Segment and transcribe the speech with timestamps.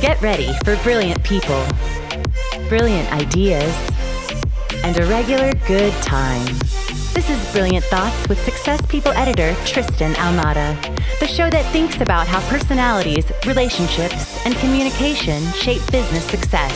[0.00, 1.66] Get ready for brilliant people,
[2.68, 3.74] brilliant ideas,
[4.84, 6.44] and a regular good time.
[7.14, 10.76] This is Brilliant Thoughts with Success People editor Tristan Ahumada,
[11.18, 16.74] the show that thinks about how personalities, relationships, and communication shape business success.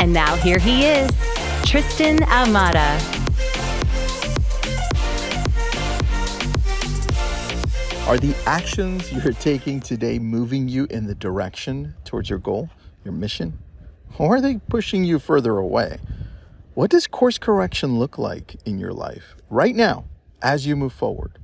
[0.00, 1.10] And now here he is,
[1.64, 3.23] Tristan Ahumada.
[8.06, 12.68] Are the actions you're taking today moving you in the direction towards your goal,
[13.02, 13.58] your mission?
[14.18, 16.00] Or are they pushing you further away?
[16.74, 20.04] What does course correction look like in your life right now
[20.42, 21.38] as you move forward?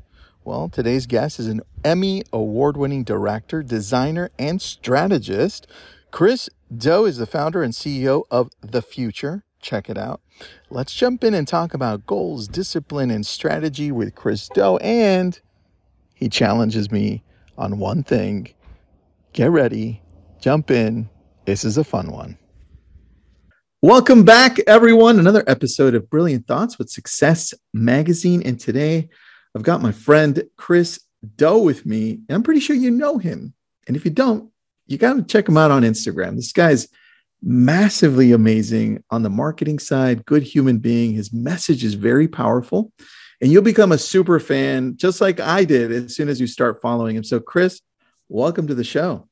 [0.44, 5.66] Well, today's guest is an Emmy award winning director, designer, and strategist.
[6.10, 9.44] Chris Do is the founder and CEO of The Futur.
[9.62, 10.20] Check it out.
[10.68, 15.40] Let's jump in and talk about goals, discipline, and strategy with Chris Do and
[16.20, 17.24] he challenges me
[17.56, 18.48] on one thing.
[19.32, 20.02] Get ready,
[20.38, 21.08] jump in.
[21.46, 22.36] This is a fun one.
[23.80, 25.18] Welcome back, everyone.
[25.18, 28.42] Another episode of Brilliant Thoughts with Success Magazine.
[28.42, 29.08] And today
[29.54, 31.00] I've got my friend Chris
[31.36, 32.20] Do with me.
[32.28, 33.54] And I'm pretty sure you know him.
[33.88, 34.50] And if you don't,
[34.86, 36.36] you got to check him out on Instagram.
[36.36, 36.88] This guy's
[37.42, 41.14] massively amazing on the marketing side, good human being.
[41.14, 42.92] His message is very powerful
[43.40, 46.80] and you'll become a super fan just like I did as soon as you start
[46.80, 47.24] following him.
[47.24, 47.80] So, Chris,
[48.28, 49.28] welcome to the show.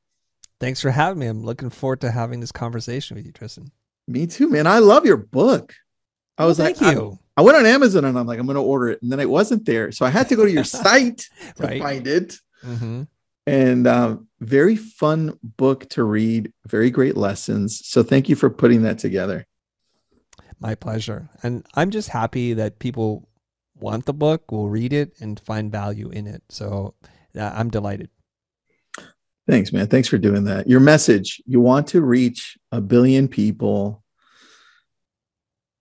[0.59, 1.27] Thanks for having me.
[1.27, 3.71] I'm looking forward to having this conversation with you, Tristan.
[4.07, 4.67] Me too, man.
[4.67, 5.73] I love your book.
[6.37, 7.19] I was well, like, thank you.
[7.37, 9.19] I, I, went on Amazon and I'm like, I'm going to order it, and then
[9.19, 11.81] it wasn't there, so I had to go to your site to right.
[11.81, 12.37] find it.
[12.65, 13.03] Mm-hmm.
[13.45, 16.53] And um, very fun book to read.
[16.67, 17.81] Very great lessons.
[17.85, 19.45] So thank you for putting that together.
[20.59, 21.29] My pleasure.
[21.41, 23.28] And I'm just happy that people
[23.79, 26.43] want the book will read it and find value in it.
[26.49, 26.95] So
[27.37, 28.09] uh, I'm delighted.
[29.47, 29.87] Thanks, man.
[29.87, 30.67] Thanks for doing that.
[30.67, 34.03] Your message you want to reach a billion people.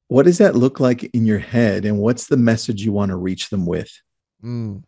[0.08, 1.84] What does that look like in your head?
[1.84, 3.90] And what's the message you want to reach them with?
[4.42, 4.84] Mm.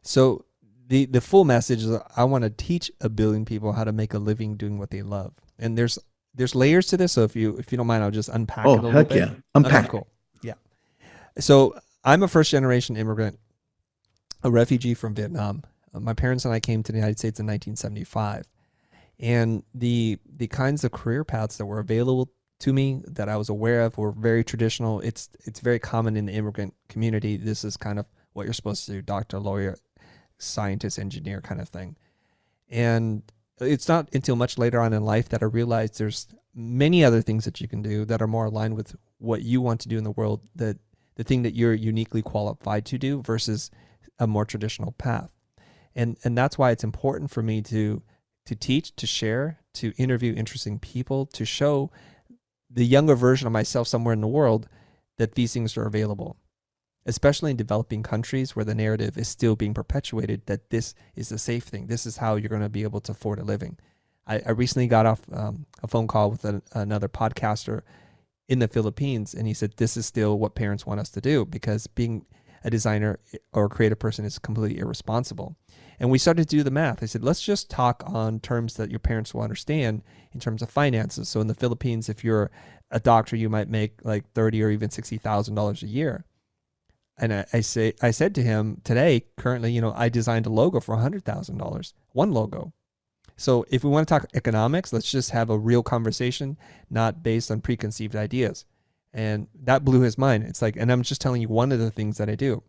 [0.00, 0.46] So,
[0.88, 4.14] the, the full message is I want to teach a billion people how to make
[4.14, 5.32] a living doing what they love.
[5.58, 5.98] And there's
[6.34, 7.12] there's layers to this.
[7.12, 9.08] So if you if you don't mind, I'll just unpack oh, it a little heck
[9.08, 9.18] bit.
[9.18, 9.34] yeah.
[9.54, 9.84] Unpack.
[9.84, 10.06] Okay, cool.
[10.42, 10.54] Yeah.
[11.38, 13.38] So I'm a first generation immigrant,
[14.42, 15.62] a refugee from Vietnam.
[15.94, 18.46] Uh, my parents and I came to the United States in 1975,
[19.20, 22.30] and the the kinds of career paths that were available
[22.60, 25.00] to me that I was aware of were very traditional.
[25.00, 27.36] It's it's very common in the immigrant community.
[27.36, 29.76] This is kind of what you're supposed to do: doctor, lawyer,
[30.38, 31.96] scientist, engineer, kind of thing.
[32.68, 33.22] And
[33.60, 37.44] it's not until much later on in life that I realized there's many other things
[37.44, 40.04] that you can do that are more aligned with what you want to do in
[40.04, 40.78] the world that
[41.16, 43.70] the thing that you're uniquely qualified to do versus
[44.18, 45.30] a more traditional path.
[45.94, 48.02] And and that's why it's important for me to
[48.46, 51.90] to teach, to share, to interview interesting people, to show
[52.70, 54.68] the younger version of myself somewhere in the world
[55.18, 56.36] that these things are available.
[57.04, 61.38] Especially in developing countries where the narrative is still being perpetuated that this is the
[61.38, 61.88] safe thing.
[61.88, 63.76] This is how you're going to be able to afford a living.
[64.26, 67.82] I, I recently got off um, a phone call with another podcaster
[68.52, 69.32] in the Philippines.
[69.32, 72.26] And he said, this is still what parents want us to do because being
[72.62, 75.56] a designer eh, or a creative person is completely irresponsible.
[75.98, 77.02] And we started to do the math.
[77.02, 80.02] I said, let's just talk on terms that your parents will understand
[80.32, 81.30] in terms of finances.
[81.30, 82.50] So in the Philippines, if you're
[82.90, 86.26] a doctor, you might make like thirty or even sixty thousand dollars a year.
[87.16, 90.50] And I, I, say, I said to him today, currently, you know, I designed a
[90.50, 92.74] logo for hundred thousand dollars, one logo.
[93.36, 96.56] So if we want to talk economics, let's just have a real conversation,
[96.90, 98.64] not based on preconceived ideas.
[99.12, 100.44] And that blew his mind.
[100.44, 102.62] It's like, and I'm just telling you one of the things that I do.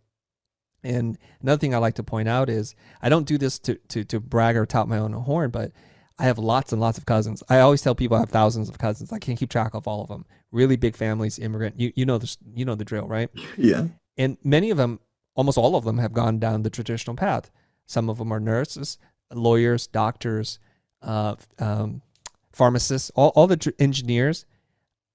[0.84, 4.04] And another thing I like to point out is I don't do this to, to,
[4.04, 5.72] to brag or top my own horn, but
[6.20, 7.42] I have lots and lots of cousins.
[7.50, 9.12] I always tell people I have thousands of cousins.
[9.12, 10.26] I can't keep track of all of them.
[10.52, 11.80] Really big families, immigrant.
[11.80, 13.30] You you know the you know the drill, right?
[13.58, 13.88] Yeah.
[14.18, 15.00] And many of them,
[15.34, 17.50] almost all of them, have gone down the traditional path.
[17.88, 19.00] Some of them are nurses
[19.34, 20.60] lawyers, doctors,
[21.02, 22.02] uh, um,
[22.52, 24.46] pharmacists, all, all the tr- engineers.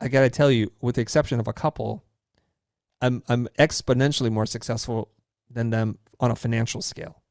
[0.01, 2.05] I got to tell you, with the exception of a couple,
[3.01, 5.09] I'm, I'm exponentially more successful
[5.51, 7.23] than them on a financial scale.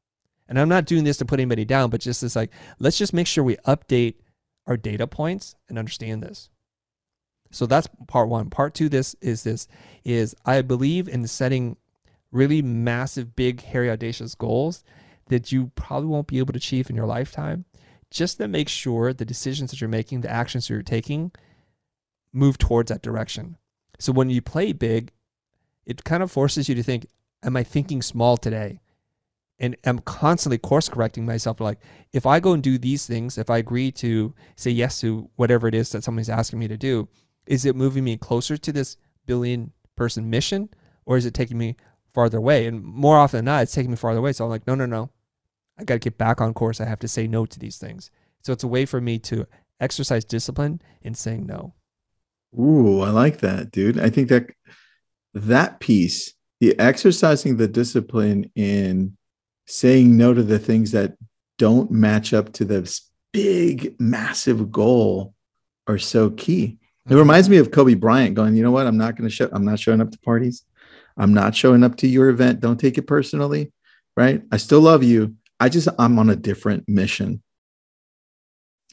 [0.48, 3.12] And I'm not doing this to put anybody down, but just as like, let's just
[3.12, 4.14] make sure we update
[4.66, 6.48] our data points and understand this.
[7.50, 8.50] So that's part one.
[8.50, 9.68] Part two, this is this
[10.04, 11.76] is I believe in setting
[12.30, 14.84] really massive, big, hairy, audacious goals
[15.28, 17.64] that you probably won't be able to achieve in your lifetime,
[18.10, 21.32] just to make sure the decisions that you're making, the actions that you're taking,
[22.32, 23.56] move towards that direction.
[23.98, 25.12] So when you play big,
[25.86, 27.06] it kind of forces you to think,
[27.42, 28.80] am I thinking small today?
[29.60, 31.60] and I'm constantly course correcting myself.
[31.60, 31.78] Like,
[32.12, 35.66] if I go and do these things, if I agree to say yes to whatever
[35.66, 37.08] it is that somebody's asking me to do,
[37.46, 38.96] is it moving me closer to this
[39.26, 40.68] billion person mission
[41.06, 41.76] or is it taking me
[42.14, 42.66] farther away?
[42.66, 44.32] And more often than not, it's taking me farther away.
[44.32, 45.10] So I'm like, no, no, no.
[45.78, 46.80] I got to get back on course.
[46.80, 48.10] I have to say no to these things.
[48.42, 49.46] So it's a way for me to
[49.80, 51.74] exercise discipline in saying no.
[52.58, 54.00] Ooh, I like that, dude.
[54.00, 54.46] I think that
[55.34, 59.16] that piece, the exercising the discipline in
[59.66, 61.14] saying no to the things that
[61.58, 65.34] don't match up to this big, massive goal
[65.86, 66.78] are so key.
[67.08, 68.86] It reminds me of Kobe Bryant going, you know what?
[68.86, 70.64] I'm not going to show, I'm not showing up to parties.
[71.16, 72.60] I'm not showing up to your event.
[72.60, 73.72] Don't take it personally.
[74.16, 74.42] Right.
[74.52, 75.34] I still love you.
[75.60, 77.42] I just, I'm on a different mission.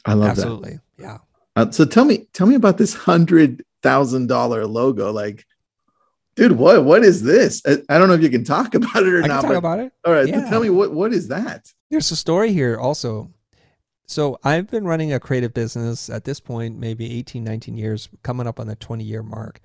[0.04, 0.70] I love Absolutely.
[0.70, 0.80] that.
[0.98, 1.04] Absolutely.
[1.04, 1.18] Yeah.
[1.56, 5.10] Uh, so tell me, tell me about this hundred thousand dollar logo.
[5.10, 5.44] Like,
[6.36, 7.62] dude, what what is this?
[7.66, 9.42] I, I, don't know if you can talk about it or I not.
[9.42, 9.92] talk about it.
[10.04, 10.48] All right, yeah.
[10.48, 11.72] tell me what what is that?
[11.90, 13.30] There's a story here also.
[14.08, 18.46] So I've been running a creative business at this point, maybe 18, 19 years, coming
[18.46, 19.60] up on the 20 year mark.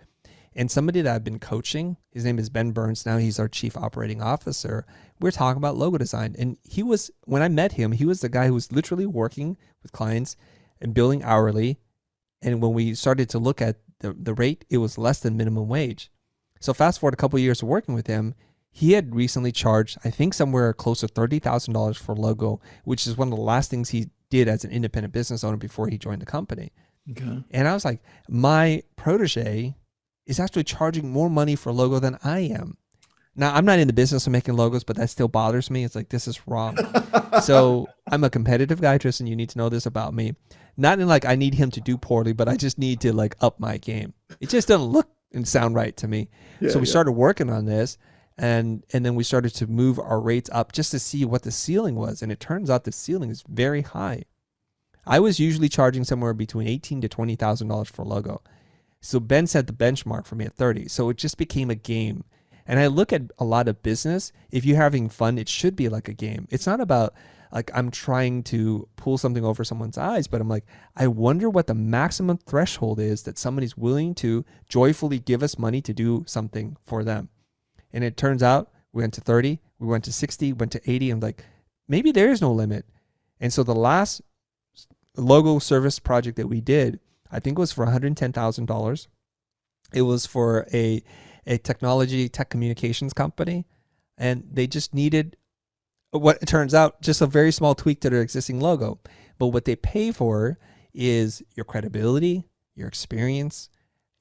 [0.55, 3.05] And somebody that I've been coaching, his name is Ben Burns.
[3.05, 4.85] Now he's our chief operating officer.
[5.19, 6.35] We're talking about logo design.
[6.37, 9.57] And he was, when I met him, he was the guy who was literally working
[9.81, 10.35] with clients
[10.81, 11.79] and billing hourly.
[12.41, 15.69] And when we started to look at the, the rate, it was less than minimum
[15.69, 16.11] wage.
[16.59, 18.35] So fast forward a couple of years of working with him,
[18.71, 23.05] he had recently charged, I think, somewhere close to thirty thousand dollars for logo, which
[23.05, 25.97] is one of the last things he did as an independent business owner before he
[25.97, 26.71] joined the company.
[27.09, 27.43] Okay.
[27.51, 29.75] And I was like, my protege
[30.25, 32.77] is actually charging more money for logo than I am.
[33.35, 35.83] Now I'm not in the business of making logos, but that still bothers me.
[35.83, 36.77] It's like this is wrong.
[37.41, 39.27] so I'm a competitive guy, Tristan.
[39.27, 40.35] You need to know this about me.
[40.77, 43.35] Not in like I need him to do poorly, but I just need to like
[43.39, 44.13] up my game.
[44.39, 46.29] It just doesn't look and sound right to me.
[46.59, 46.91] Yeah, so we yeah.
[46.91, 47.97] started working on this
[48.37, 51.51] and and then we started to move our rates up just to see what the
[51.51, 54.23] ceiling was and it turns out the ceiling is very high.
[55.05, 58.41] I was usually charging somewhere between eighteen to twenty thousand dollars for a logo.
[59.01, 60.87] So Ben set the benchmark for me at 30.
[60.87, 62.23] So it just became a game.
[62.67, 64.31] And I look at a lot of business.
[64.51, 66.47] If you're having fun, it should be like a game.
[66.51, 67.13] It's not about
[67.51, 70.65] like I'm trying to pull something over someone's eyes, but I'm like,
[70.95, 75.81] I wonder what the maximum threshold is that somebody's willing to joyfully give us money
[75.81, 77.29] to do something for them.
[77.91, 81.09] And it turns out we went to 30, we went to 60, went to 80.
[81.09, 81.43] I'm like,
[81.87, 82.85] maybe there is no limit.
[83.39, 84.21] And so the last
[85.17, 86.99] logo service project that we did,
[87.31, 89.07] I think it was for $110,000.
[89.93, 91.03] It was for a,
[91.47, 93.65] a technology, tech communications company.
[94.17, 95.37] And they just needed
[96.11, 98.99] what it turns out just a very small tweak to their existing logo.
[99.39, 100.59] But what they pay for
[100.93, 102.43] is your credibility,
[102.75, 103.69] your experience,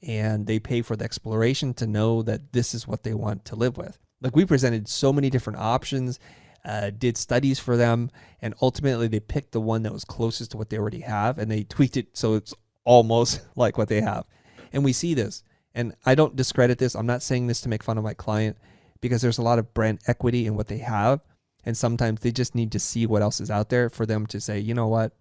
[0.02, 3.56] and they pay for the exploration to know that this is what they want to
[3.56, 3.98] live with.
[4.22, 6.18] Like we presented so many different options,
[6.64, 8.10] uh, did studies for them,
[8.40, 11.50] and ultimately they picked the one that was closest to what they already have, and
[11.50, 12.54] they tweaked it so it's
[12.90, 14.24] almost like what they have.
[14.72, 15.42] And we see this,
[15.74, 16.94] and I don't discredit this.
[16.94, 18.56] I'm not saying this to make fun of my client
[19.00, 21.20] because there's a lot of brand equity in what they have
[21.64, 24.40] and sometimes they just need to see what else is out there for them to
[24.40, 25.12] say, you know what,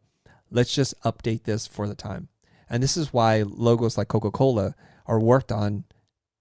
[0.50, 2.30] let's just update this for the time.
[2.70, 4.76] And this is why logos like Coca Cola
[5.06, 5.86] are worked on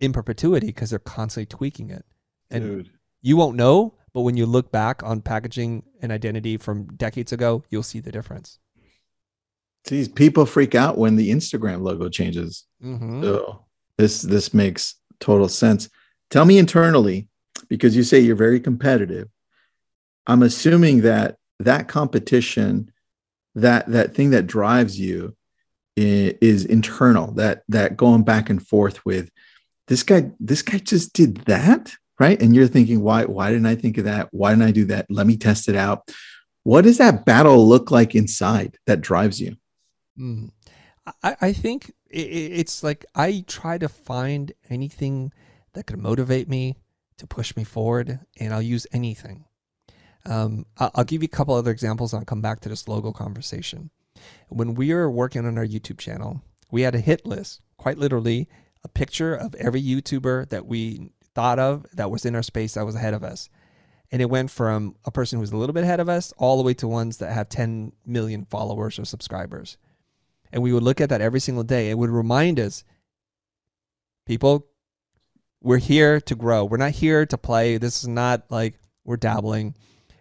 [0.00, 2.04] in perpetuity because they're constantly tweaking it.
[2.50, 2.90] And Dude.
[3.22, 7.64] you won't know, but when you look back on packaging and identity from decades ago,
[7.70, 8.58] you'll see the difference.
[9.88, 12.64] These people freak out when the Instagram logo changes.
[12.82, 13.22] Mm-hmm.
[13.22, 13.64] So
[13.96, 15.88] this this makes total sense.
[16.30, 17.28] Tell me internally,
[17.68, 19.28] because you say you're very competitive.
[20.26, 22.92] I'm assuming that that competition,
[23.54, 25.34] that that thing that drives you,
[25.96, 27.32] is, is internal.
[27.32, 29.30] That that going back and forth with
[29.88, 30.30] this guy.
[30.38, 32.40] This guy just did that, right?
[32.40, 33.24] And you're thinking, why?
[33.24, 34.28] Why didn't I think of that?
[34.32, 35.06] Why didn't I do that?
[35.08, 36.08] Let me test it out.
[36.64, 39.56] What does that battle look like inside that drives you?
[40.18, 40.50] Mm.
[41.22, 45.32] I, I think it, it's like I try to find anything
[45.74, 46.76] that could motivate me
[47.18, 49.44] to push me forward, and I'll use anything.
[50.24, 53.12] Um, I'll give you a couple other examples and I'll come back to this logo
[53.12, 53.90] conversation.
[54.48, 58.48] When we were working on our YouTube channel, we had a hit list, quite literally,
[58.84, 62.84] a picture of every YouTuber that we thought of that was in our space that
[62.84, 63.48] was ahead of us.
[64.10, 66.56] And it went from a person who was a little bit ahead of us all
[66.56, 69.76] the way to ones that have 10 million followers or subscribers.
[70.52, 71.90] And we would look at that every single day.
[71.90, 72.84] It would remind us
[74.26, 74.66] people,
[75.60, 76.64] we're here to grow.
[76.64, 77.78] We're not here to play.
[77.78, 79.74] This is not like we're dabbling.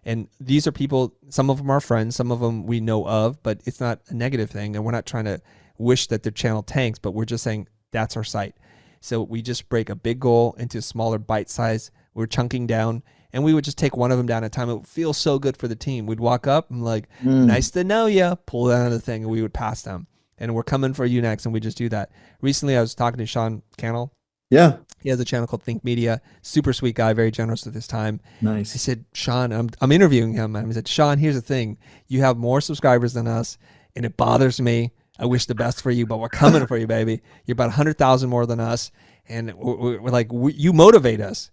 [0.04, 3.42] And these are people, some of them are friends, some of them we know of,
[3.44, 4.76] but it's not a negative thing.
[4.76, 5.42] And we're not trying to
[5.78, 8.56] wish that their channel tanks, but we're just saying that's our site.
[9.02, 11.92] So we just break a big goal into smaller bite size.
[12.14, 13.04] We're chunking down
[13.34, 14.70] and we would just take one of them down at a time.
[14.70, 16.06] It would feel so good for the team.
[16.06, 17.46] We'd walk up and like, Mm.
[17.46, 18.38] nice to know you.
[18.46, 20.08] Pull down the thing, and we would pass them.
[20.38, 22.12] And we're coming for you next, and we just do that.
[22.42, 24.14] Recently, I was talking to Sean Cannell.
[24.50, 24.78] Yeah.
[25.02, 26.22] He has a channel called Think Media.
[26.42, 28.20] Super sweet guy, very generous with his time.
[28.42, 28.72] Nice.
[28.72, 30.56] He said, Sean, I'm, I'm interviewing him.
[30.56, 31.78] And I said, Sean, here's the thing.
[32.08, 33.58] You have more subscribers than us,
[33.96, 34.92] and it bothers me.
[35.20, 37.22] I wish the best for you, but we're coming for you, baby.
[37.46, 38.92] You're about 100,000 more than us.
[39.28, 41.52] And we're, we're like, we, you motivate us.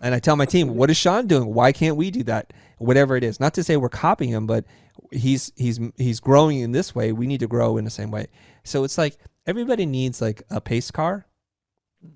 [0.00, 1.54] And I tell my team, what is Sean doing?
[1.54, 2.52] Why can't we do that?
[2.78, 3.40] Whatever it is.
[3.40, 4.64] Not to say we're copying him, but
[5.12, 7.12] he's he's he's growing in this way.
[7.12, 8.26] We need to grow in the same way.
[8.64, 11.26] So it's like everybody needs like a pace car,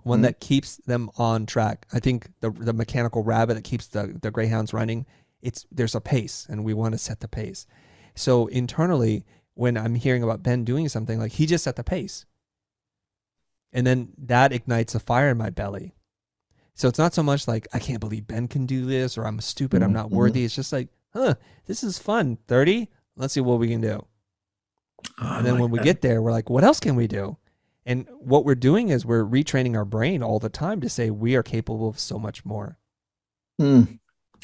[0.03, 0.23] one Mhm.
[0.23, 1.87] that keeps them on track.
[1.93, 5.07] I think the the mechanical rabbit that keeps the the greyhounds running.
[5.43, 7.67] It's there's a pace, and we want to set the pace.
[8.15, 12.27] So internally, when I'm hearing about Ben doing something, like he just set the pace,
[13.73, 15.95] and then that ignites a fire in my belly.
[16.75, 19.41] So it's not so much like I can't believe Ben can do this, or I'm
[19.41, 20.13] stupid, I'm Mhm, not mhm.
[20.15, 20.45] worthy.
[20.45, 21.35] It's just like, huh,
[21.67, 22.39] this is fun.
[22.47, 24.05] Thirty, let's see what we can do.
[25.21, 27.37] Oh, And then like when we get there, we're like, what else can we do?
[27.87, 31.35] And what we're doing is we're retraining our brain all the time to say we
[31.35, 32.79] are capable of so much more.
[33.61, 33.99] Mm.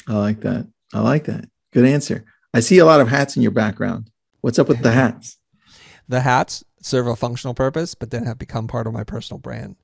[0.08, 0.66] I like that.
[0.94, 1.48] I like that.
[1.72, 2.24] Good answer.
[2.54, 4.10] I see a lot of hats in your background.
[4.40, 5.38] What's up with the hats?
[6.08, 9.76] The hats serve a functional purpose, but then have become part of my personal brand.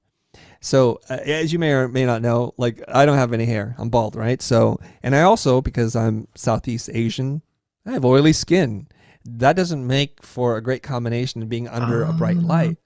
[0.64, 3.74] So, uh, as you may or may not know, like I don't have any hair.
[3.78, 4.40] I'm bald, right?
[4.40, 7.42] So, and I also, because I'm Southeast Asian,
[7.84, 8.86] I have oily skin.
[9.24, 12.46] That doesn't make for a great combination of being under a bright Ah.
[12.46, 12.76] light.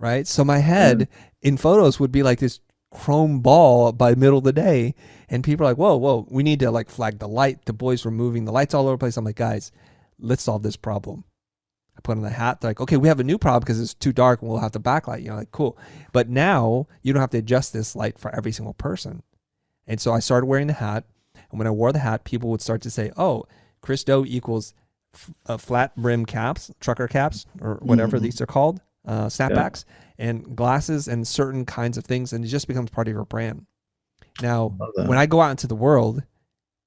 [0.00, 0.26] right?
[0.26, 1.08] So my head
[1.40, 2.58] in photos would be like this
[2.92, 4.94] chrome ball by the middle of the day,
[5.28, 8.04] and people are like, "Whoa, whoa, we need to like flag the light." The boys
[8.04, 9.16] were moving the lights all over the place.
[9.16, 9.70] I'm like, guys,
[10.18, 11.24] let's solve this problem.
[11.96, 12.60] I put on the hat.
[12.60, 14.72] They're like, "Okay, we have a new problem because it's too dark, and we'll have
[14.72, 15.78] to backlight." You know, like cool.
[16.12, 19.22] But now you don't have to adjust this light for every single person.
[19.86, 21.04] And so I started wearing the hat,
[21.50, 23.44] and when I wore the hat, people would start to say, "Oh,
[23.80, 24.74] Chris Do equals."
[25.14, 28.22] f- Uh, flat brim caps, trucker caps, or whatever Mhm.
[28.22, 29.84] these are called, uh, snapbacks
[30.18, 33.66] and glasses and certain kinds of things, and it just becomes part of your brand.
[34.42, 34.70] Now,
[35.06, 36.24] when I go out into the world,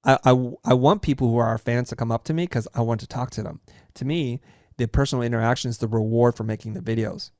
[0.03, 2.67] I, I, I want people who are our fans to come up to me because
[2.73, 3.61] I want to talk to them.
[3.93, 4.41] To me,
[4.77, 7.31] the personal interaction is the reward for making the videos,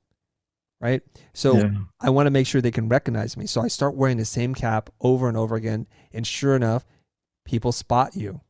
[0.82, 1.02] right?
[1.34, 1.70] So Yeah.
[2.02, 3.46] I want to make sure they can recognize me.
[3.46, 6.86] So I start wearing the same cap over and over again, and sure enough,
[7.46, 8.42] people spot you.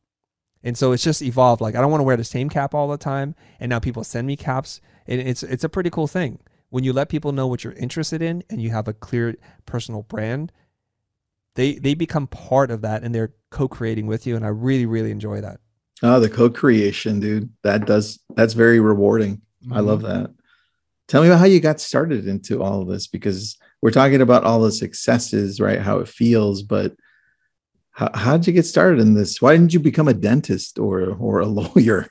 [0.62, 1.60] And so it's just evolved.
[1.60, 4.04] Like I don't want to wear the same cap all the time, and now people
[4.04, 6.40] send me caps, and it's it's a pretty cool thing
[6.70, 10.02] when you let people know what you're interested in, and you have a clear personal
[10.02, 10.52] brand.
[11.54, 15.10] They they become part of that, and they're co-creating with you, and I really really
[15.10, 15.60] enjoy that.
[16.02, 17.50] Oh, the co-creation, dude.
[17.62, 19.42] That does that's very rewarding.
[19.72, 20.30] I love that.
[21.08, 24.44] Tell me about how you got started into all of this because we're talking about
[24.44, 25.80] all the successes, right?
[25.80, 26.94] How it feels, but
[27.90, 29.42] how how did you get started in this?
[29.42, 32.06] Why didn't you become a dentist or or a lawyer?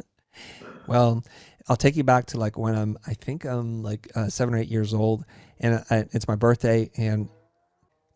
[0.88, 1.22] well,
[1.68, 4.58] I'll take you back to like when I'm, I think I'm like uh, seven or
[4.58, 5.24] eight years old,
[5.60, 7.28] and I, it's my birthday, and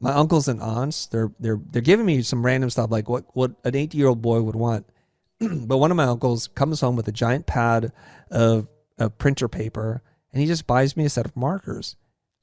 [0.02, 3.52] my uncles and aunts they're they're they're giving me some random stuff like what what
[3.64, 4.84] an eight year old boy would want.
[5.40, 7.92] but one of my uncles comes home with a giant pad
[8.30, 8.68] of,
[8.98, 11.96] of printer paper, and he just buys me a set of markers.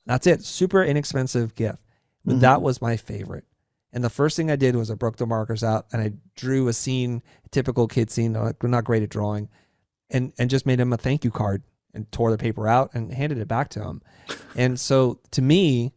[0.05, 1.77] That's it, super inexpensive gift.
[2.25, 2.39] But Mhm.
[2.41, 3.45] that was my favorite.
[3.93, 6.67] And the first thing I did was I broke the markers out and I drew
[6.67, 8.35] a scene, a typical kid scene.
[8.35, 9.49] uh, Not great at drawing,
[10.09, 11.63] and and just made him a thank you card
[11.93, 14.01] and tore the paper out and handed it back to him.
[14.55, 15.93] And so to me,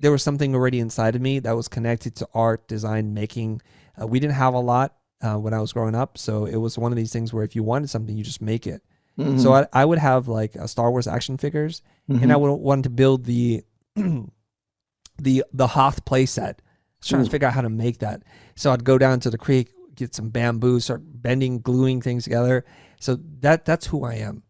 [0.00, 3.60] there was something already inside of me that was connected to art, design, making.
[4.00, 6.78] Uh, we didn't have a lot uh, when I was growing up, so it was
[6.78, 8.82] one of these things where if you wanted something, you just make it.
[9.18, 9.40] Mhm.
[9.40, 12.40] So I, I would have like Star Wars action figures, and I Mhm.
[12.42, 13.64] would want to build the
[13.96, 16.58] the the Hoth playset.
[17.00, 17.24] Trying Ooh.
[17.26, 18.24] to figure out how to make that.
[18.56, 22.64] So I'd go down to the creek, get some bamboo, start bending, gluing things together.
[22.98, 24.42] So that that's who I am.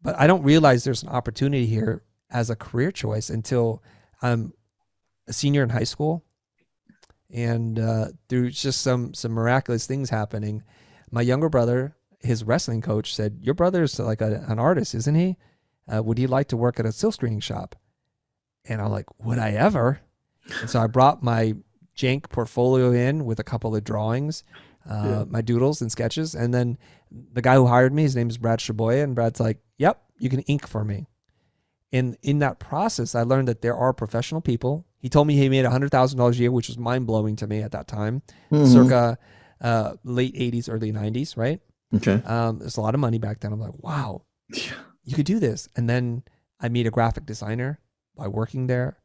[0.00, 3.82] But I don't realize there's an opportunity here as a career choice until
[4.22, 4.52] I'm
[5.26, 6.24] a senior in high school,
[7.32, 10.62] and uh, through just some some miraculous things happening,
[11.10, 15.36] my younger brother, his wrestling coach, said, "Your brother's like a, an artist, isn't he?
[15.92, 17.76] Uh, would he like to work at a silk screening shop?"
[18.64, 20.00] And I'm like, "Would I ever?"
[20.60, 21.54] And so I brought my
[21.96, 24.44] jank portfolio in with a couple of drawings,
[24.88, 25.24] uh, Yeah.
[25.28, 26.78] my doodles and sketches, and then
[27.10, 30.30] the guy who hired me, his name is Brad Shaboya, and Brad's like, "Yep, you
[30.30, 31.08] can ink for me."
[31.92, 34.84] And in that process, I learned that there are professional people.
[34.98, 37.46] He told me he made hundred thousand dollars a year, which was mind blowing to
[37.46, 38.66] me at that time, Mhm.
[38.72, 39.18] circa
[39.60, 41.36] uh, late '80s, early '90s.
[41.36, 41.60] Right?
[41.94, 42.22] Okay.
[42.24, 43.52] Um, there's a lot of money back then.
[43.52, 44.22] I'm like, wow,
[44.54, 44.72] Yeah.
[45.04, 45.68] you could do this.
[45.76, 46.22] And then
[46.60, 47.80] I meet a graphic designer
[48.14, 48.98] by working there,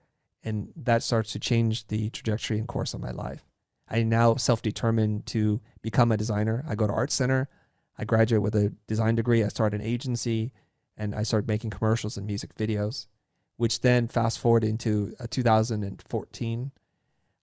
[0.44, 3.46] and that starts to change the trajectory and course of my life.
[3.88, 6.66] I now self determined to become a designer.
[6.68, 7.48] I go to art center.
[7.98, 9.44] I graduate with a design degree.
[9.44, 10.52] I start an agency
[10.97, 13.07] and I started making commercials and music videos,
[13.57, 16.71] which then fast forward into uh, 2014.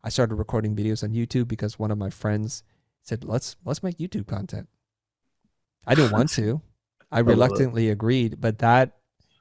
[0.03, 2.63] I started recording videos on YouTube because one of my friends
[3.03, 4.69] said, "Let's let's make YouTube content."
[5.87, 6.63] I didn't want to.
[7.13, 8.99] I reluctantly agreed, but that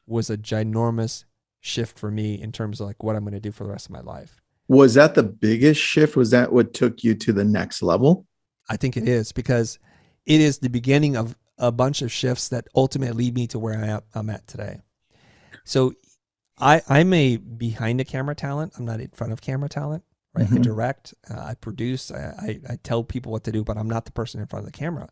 [0.08, 1.26] was a ginormous
[1.62, 3.86] shift for me in terms of like what I'm going to do for the rest
[3.86, 4.42] of my life.
[4.68, 6.16] Was that the biggest shift?
[6.16, 8.26] Was that what took you to the next level?
[8.70, 9.80] I think it is because
[10.26, 13.78] it is the beginning of a bunch of shifts that ultimately lead me to where
[13.78, 14.80] I am, I'm at today.
[15.66, 15.94] So
[16.58, 18.74] I, I'm a behind the camera talent.
[18.78, 20.48] I'm not in front of camera talent, right?
[20.48, 20.58] Mm-hmm.
[20.58, 23.90] I direct, uh, I produce, I, I, I tell people what to do, but I'm
[23.90, 25.10] not the person in front of the camera.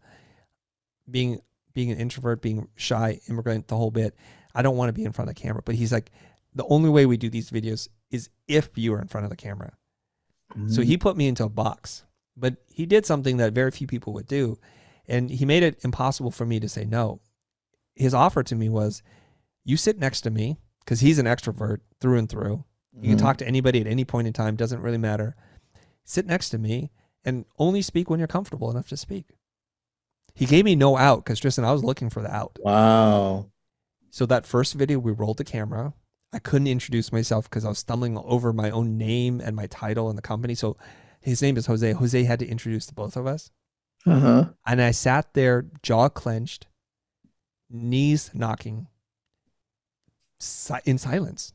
[1.09, 1.39] Being
[1.73, 4.15] being an introvert, being shy, immigrant, the whole bit.
[4.55, 5.61] I don't want to be in front of the camera.
[5.63, 6.11] But he's like,
[6.55, 9.35] the only way we do these videos is if you are in front of the
[9.35, 9.73] camera.
[10.53, 10.69] Mm-hmm.
[10.69, 12.03] So he put me into a box.
[12.35, 14.57] But he did something that very few people would do.
[15.07, 17.21] And he made it impossible for me to say no.
[17.95, 19.01] His offer to me was,
[19.63, 22.63] you sit next to me, because he's an extrovert through and through.
[22.93, 23.09] You mm-hmm.
[23.09, 25.35] can talk to anybody at any point in time, doesn't really matter.
[26.03, 26.91] Sit next to me
[27.25, 29.25] and only speak when you're comfortable enough to speak.
[30.33, 32.57] He gave me no out because Tristan, I was looking for the out.
[32.61, 33.47] Wow.
[34.09, 35.93] So that first video, we rolled the camera.
[36.31, 40.09] I couldn't introduce myself because I was stumbling over my own name and my title
[40.09, 40.55] in the company.
[40.55, 40.77] So
[41.19, 41.91] his name is Jose.
[41.91, 43.51] Jose had to introduce the both of us.
[44.07, 44.45] Uh-huh.
[44.65, 46.67] And I sat there, jaw clenched,
[47.69, 48.87] knees knocking,
[50.85, 51.53] in silence.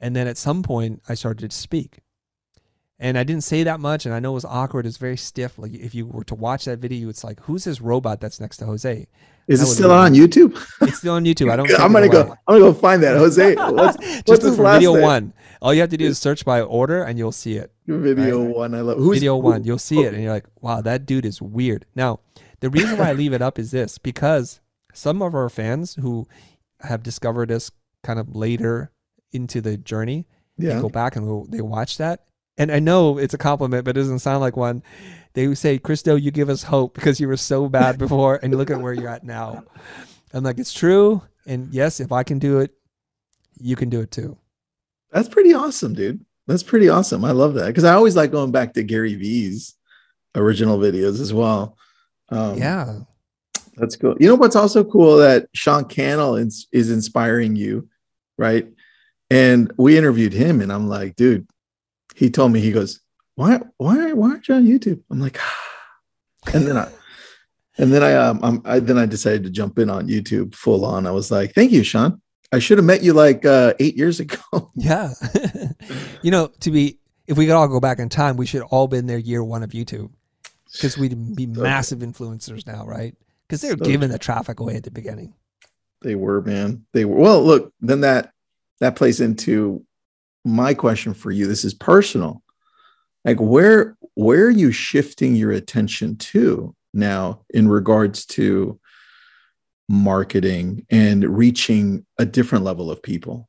[0.00, 2.00] And then at some point, I started to speak.
[3.02, 4.84] And I didn't say that much, and I know it was awkward.
[4.84, 5.58] It's very stiff.
[5.58, 8.58] Like if you were to watch that video, it's like, who's this robot that's next
[8.58, 9.06] to Jose?
[9.48, 10.54] Is it still on YouTube?
[10.82, 11.50] It's still on YouTube.
[11.50, 11.70] I don't.
[11.80, 12.36] I'm gonna go.
[12.46, 13.54] I'm gonna go find that Jose.
[13.56, 15.02] What's, Just what's his last video name?
[15.02, 15.32] one.
[15.62, 17.72] All you have to do is search by order, and you'll see it.
[17.98, 18.56] Video right?
[18.56, 18.74] one.
[18.74, 18.98] I love.
[18.98, 19.64] Who's, video one.
[19.64, 21.86] You'll see it, and you're like, wow, that dude is weird.
[21.94, 22.20] Now,
[22.60, 24.60] the reason why I leave it up is this because
[24.92, 26.26] some of our fans who
[26.80, 27.70] have discovered us
[28.02, 28.90] kind of later
[29.32, 30.74] into the journey, yeah.
[30.74, 32.26] they go back and they watch that
[32.60, 34.82] and I know it's a compliment, but it doesn't sound like one.
[35.32, 38.52] They say, Chris Do, you give us hope because you were so bad before, and
[38.52, 39.64] you look at where you're at now.
[40.34, 42.74] I'm like, it's true, and yes, if I can do it,
[43.58, 44.36] you can do it too.
[45.10, 46.24] That's pretty awesome, dude.
[46.50, 47.24] That's pretty awesome.
[47.24, 49.76] I love that because I always like going back to Gary Vee's
[50.34, 51.76] original videos as well.
[52.28, 52.98] Um, yeah,
[53.76, 54.16] that's cool.
[54.18, 57.88] You know what's also cool that Sean Cannell is, is inspiring you,
[58.36, 58.66] right?
[59.30, 61.46] And we interviewed him, and I'm like, dude,
[62.16, 63.00] he told me he goes,
[63.36, 66.52] "Why why why aren't you on YouTube?" I'm like, ah.
[66.52, 66.88] and then I
[67.78, 70.84] and then I um I'm, I then I decided to jump in on YouTube full
[70.84, 71.06] on.
[71.06, 72.20] I was like, "Thank you, Sean.
[72.52, 74.38] I should have met you like uh, eight years ago."
[74.74, 75.12] Yeah,
[76.22, 78.88] you know, to be if we could all go back in time, we should all
[78.88, 80.10] been there year one of YouTube
[80.72, 83.14] because we'd be so massive influencers now, right?
[83.46, 85.34] Because they're so giving the traffic away at the beginning.
[86.02, 86.86] They were, man.
[86.92, 87.16] They were.
[87.16, 88.32] Well, look, then that
[88.80, 89.84] that plays into
[90.44, 92.42] my question for you this is personal
[93.24, 98.78] like where where are you shifting your attention to now in regards to
[99.90, 103.48] marketing and reaching a different level of people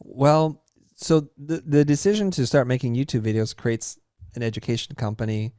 [0.00, 0.62] well
[0.94, 3.98] so the the decision to start making youtube videos creates
[4.34, 5.52] an education company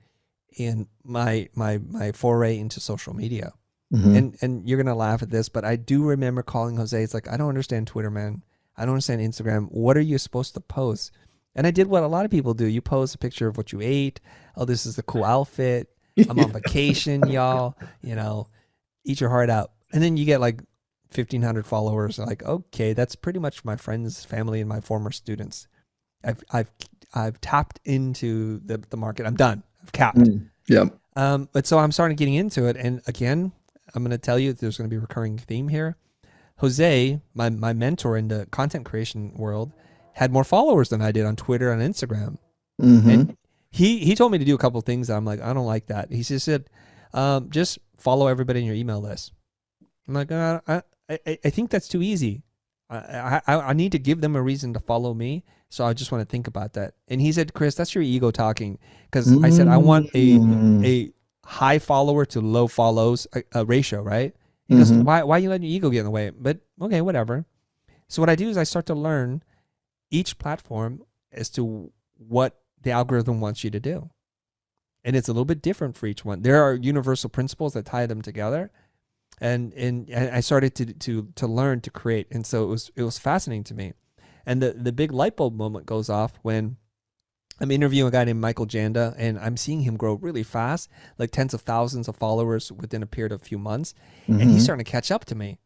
[0.58, 3.52] in my my my foray into social media
[3.92, 4.16] mm-hmm.
[4.16, 7.28] and and you're gonna laugh at this but i do remember calling jose it's like
[7.28, 8.44] i don't understand twitter man
[8.78, 9.68] I don't understand Instagram.
[9.72, 11.12] What are you supposed to post?
[11.56, 12.66] And I did what a lot of people do.
[12.66, 14.20] You post a picture of what you ate.
[14.56, 15.90] Oh, this is the cool outfit.
[16.30, 17.76] I'm on vacation, y'all.
[18.02, 18.48] You know,
[19.04, 19.72] eat your heart out.
[19.94, 20.62] And then you get like
[21.14, 22.20] 1,500 followers.
[22.20, 25.68] Like, okay, that's pretty much my friends, family, and my former students.
[26.24, 26.72] I've I've
[27.14, 29.26] I've tapped into the the market.
[29.26, 29.64] I'm done.
[29.82, 30.20] I've capped.
[30.20, 30.86] Mm, yeah.
[31.16, 33.52] Um, but so I'm starting getting into it, and again,
[33.94, 35.98] I'm going to tell you there's going to be a recurring theme here.
[36.58, 39.74] Jose, my, my mentor in the content creation world,
[40.14, 42.38] had more followers than I did on Twitter and Instagram.
[42.80, 43.10] Mm-hmm.
[43.10, 43.38] And
[43.72, 45.88] he he told me to do a couple things that I'm like, I don't like
[45.88, 46.12] that.
[46.12, 46.70] He just said,
[47.14, 49.34] um, just follow everybody in your email list.
[50.08, 52.44] I'm like, uh, I, I, I think that's too easy.
[52.90, 55.46] I, I, I need to give them a reason to follow me.
[55.70, 56.96] So I just want to think about that.
[57.08, 58.78] And he said, Chris, that's your ego talking.
[59.06, 59.46] Because mm-hmm.
[59.46, 60.86] I said, I want a, mm.
[60.86, 61.14] a
[61.48, 64.36] high follower to low follows a, a ratio, right?
[64.68, 64.84] He mm-hmm.
[64.84, 66.32] goes, why, why are you letting your ego get in the way?
[66.32, 67.46] But okay, whatever.
[68.10, 69.44] So what I do is I start to learn
[70.10, 74.10] each platform as to what the algorithm wants you to do.
[75.04, 76.42] And it's a little bit different for each one.
[76.42, 78.72] There are universal principles that tie them together.
[79.40, 82.28] And, and, and I started to, to, to learn to create.
[82.30, 83.94] And so it was, it was fascinating to me.
[84.46, 86.78] And the, the big light bulb moment goes off when
[87.60, 91.30] I'm interviewing a guy named Michael Janda, and I'm seeing him grow really fast, like
[91.30, 93.94] tens of thousands of followers within a period of a few months,
[94.26, 94.50] and Mm-hmm.
[94.50, 95.60] he's starting to catch up to me.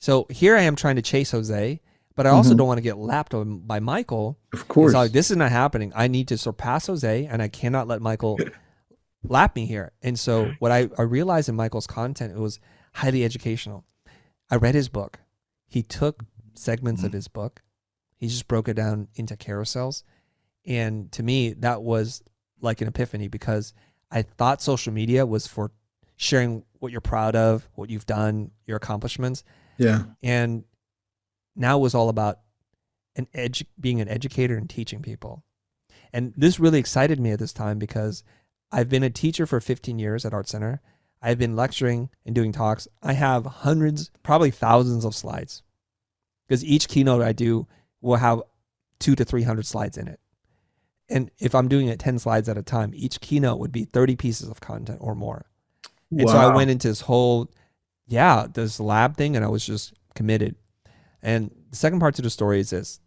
[0.00, 1.80] So here I am trying to chase Jose,
[2.16, 2.58] but I also Mhm.
[2.58, 4.38] don't want to get lapped on by Michael.
[4.52, 4.94] Of course.
[4.94, 5.92] like this is not happening.
[5.94, 8.38] I need to surpass Jose, and I cannot let Michael
[9.22, 9.92] lap me here.
[10.02, 12.60] And so what I, I realized in Michael's content it was
[12.94, 13.84] highly educational.
[14.50, 15.20] I read his book.
[15.66, 16.24] He took
[16.54, 17.62] segments of his book.
[18.16, 20.02] He just broke it down into carousels.
[20.66, 22.22] And to me, that was
[22.60, 23.74] like an epiphany because
[24.10, 25.72] I thought social media was for
[26.16, 29.42] sharing what you're proud of, what you've done, your accomplishments
[29.78, 30.04] yeah.
[30.22, 30.64] and
[31.56, 32.40] now was all about
[33.16, 35.44] an edu- being an educator and teaching people.
[36.12, 38.22] And this really excited me at this time because
[38.72, 40.80] i've been a teacher for 15 years at art center.
[41.22, 42.86] I've been lecturing and doing talks.
[43.02, 45.62] I have hundreds probably thousands of slides.
[46.46, 47.66] Because each keynote i do
[48.00, 48.42] will have
[48.98, 50.20] two to 300 slides in it.
[51.08, 54.16] And if i'm doing it 10 slides at a time each keynote would be 30
[54.16, 55.46] pieces of content or more.
[56.10, 57.50] And so I went into this whole,
[58.06, 60.56] yeah, this lab thing, and I was just committed.
[61.24, 63.00] And the second part to the story is this: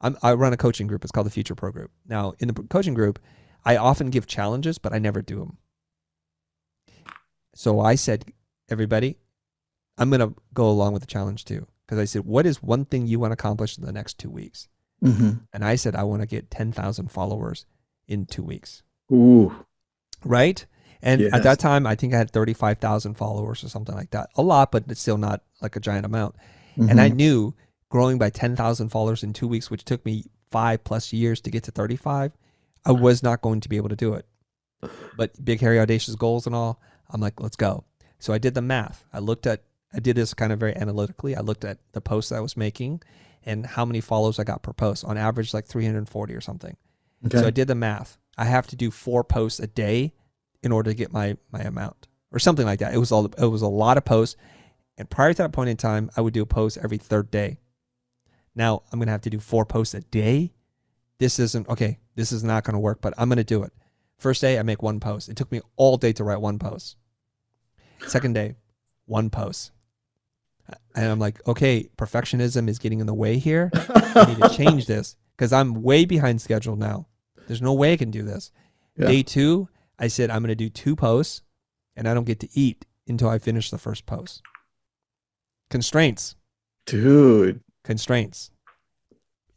[0.00, 1.04] I'm, I run a coaching group.
[1.04, 1.90] It's called the Futur Pro Group.
[2.08, 3.18] Now, in the coaching group,
[3.64, 5.58] I often give challenges, but I never do them.
[7.54, 8.32] So I said,
[8.68, 9.18] everybody,
[9.98, 13.06] I'm gonna go along with the challenge too, because I said, what is one thing
[13.06, 14.68] you want to accomplish in the next two weeks?
[15.04, 15.40] Mhm.
[15.52, 17.66] And I said, I want to get 10,000 followers
[18.06, 19.64] in two weeks Ooh.
[20.24, 20.64] right?
[21.02, 21.32] And Yes.
[21.32, 24.28] at that time, I think I had 35,000 followers or something like that.
[24.36, 26.36] A lot, but it's still not like a giant amount.
[26.76, 27.16] And I Mhm.
[27.16, 27.54] knew
[27.88, 31.64] growing by 10,000 followers in two weeks, which took me five plus years to get
[31.64, 32.32] to 35,
[32.84, 34.26] I was not going to be able to do it.
[35.16, 36.80] But big, hairy, audacious goals and all,
[37.10, 37.84] I'm like, let's go.
[38.18, 39.04] So I did the math.
[39.12, 41.34] I looked at, I did this kind of very analytically.
[41.36, 43.02] I looked at the posts I was making
[43.44, 45.04] and how many followers I got per post.
[45.04, 46.76] On average, like 340 or something.
[47.26, 47.38] Okay.
[47.38, 48.18] So I did the math.
[48.38, 50.14] I have to do four posts a day
[50.62, 52.94] in order to get my my amount or something like that.
[52.94, 54.36] It was all it was a lot of posts.
[55.00, 57.58] And prior to that point in time, I would do a post every third day.
[58.54, 60.52] Now I'm gonna have to do four posts a day.
[61.18, 61.98] This isn't okay.
[62.16, 63.72] This is not gonna work, but I'm gonna do it.
[64.18, 65.30] First day, I make one post.
[65.30, 66.96] It took me all day to write one post.
[68.06, 68.56] Second day,
[69.06, 69.72] one post.
[70.94, 73.70] And I'm like, okay, perfectionism is getting in the way here.
[73.72, 77.06] I need to change this because I'm way behind schedule now.
[77.46, 78.52] There's no way I can do this.
[78.98, 79.06] Yeah.
[79.06, 81.40] Day two, I said I'm going to do two posts
[81.96, 84.42] and I don't get to eat until I finish the first post.
[85.70, 86.36] Constraints,
[86.86, 87.60] Dude.
[87.84, 88.50] constraints.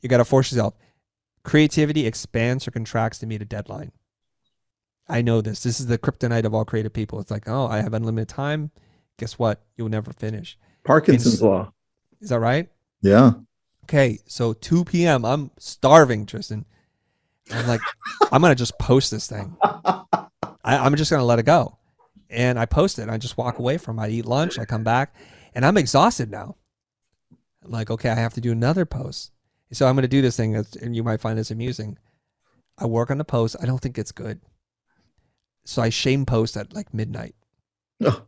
[0.02, 0.76] You got to force yourself.
[1.44, 3.92] Creativity expands or contracts to meet a deadline.
[5.10, 5.64] I know this.
[5.64, 7.20] This is the kryptonite of all creative people.
[7.20, 8.72] It's like, oh, I have unlimited time.
[9.18, 9.62] Guess what?
[9.76, 10.58] You'll never finish.
[10.86, 11.72] Parkinson's law.
[12.22, 12.70] Is that right?
[13.02, 13.32] Yeah.
[13.86, 15.26] Okay, so 2 p.m.
[15.26, 16.66] I'm starving, Tristan.
[17.52, 17.82] I'm like,
[18.32, 19.58] I'm gonna just post this thing.
[19.64, 20.08] I,
[20.64, 21.78] I'm just gonna let it go,
[22.30, 23.10] and I post it.
[23.10, 24.00] I just walk away from.
[24.00, 24.04] it.
[24.04, 24.58] I eat lunch.
[24.58, 25.14] I come back,
[25.54, 26.56] and I'm exhausted now.
[27.64, 29.32] I'm like, okay, I have to do another post.
[29.72, 31.98] So I'm gonna do this thing, that's, and you might find this amusing.
[32.78, 33.56] I work on the post.
[33.62, 34.42] I don't think it's good,
[35.66, 37.36] so I shame post at like midnight.
[38.04, 38.24] Oh,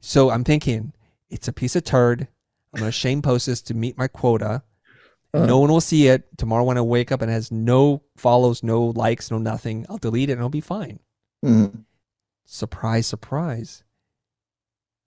[0.00, 0.92] So I'm thinking
[1.30, 2.28] it's a piece of turd.
[2.72, 4.62] I'm gonna shame post this to meet my quota.
[5.34, 5.46] Uh.
[5.46, 8.62] No one will see it tomorrow when I wake up and it has no follows,
[8.62, 9.86] no likes, no nothing.
[9.88, 11.00] I'll delete it and it'll be fine.
[11.44, 11.84] mhm.
[12.44, 13.82] Surprise, surprise.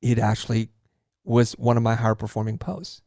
[0.01, 0.69] It actually
[1.25, 3.01] was one of my higher performing posts.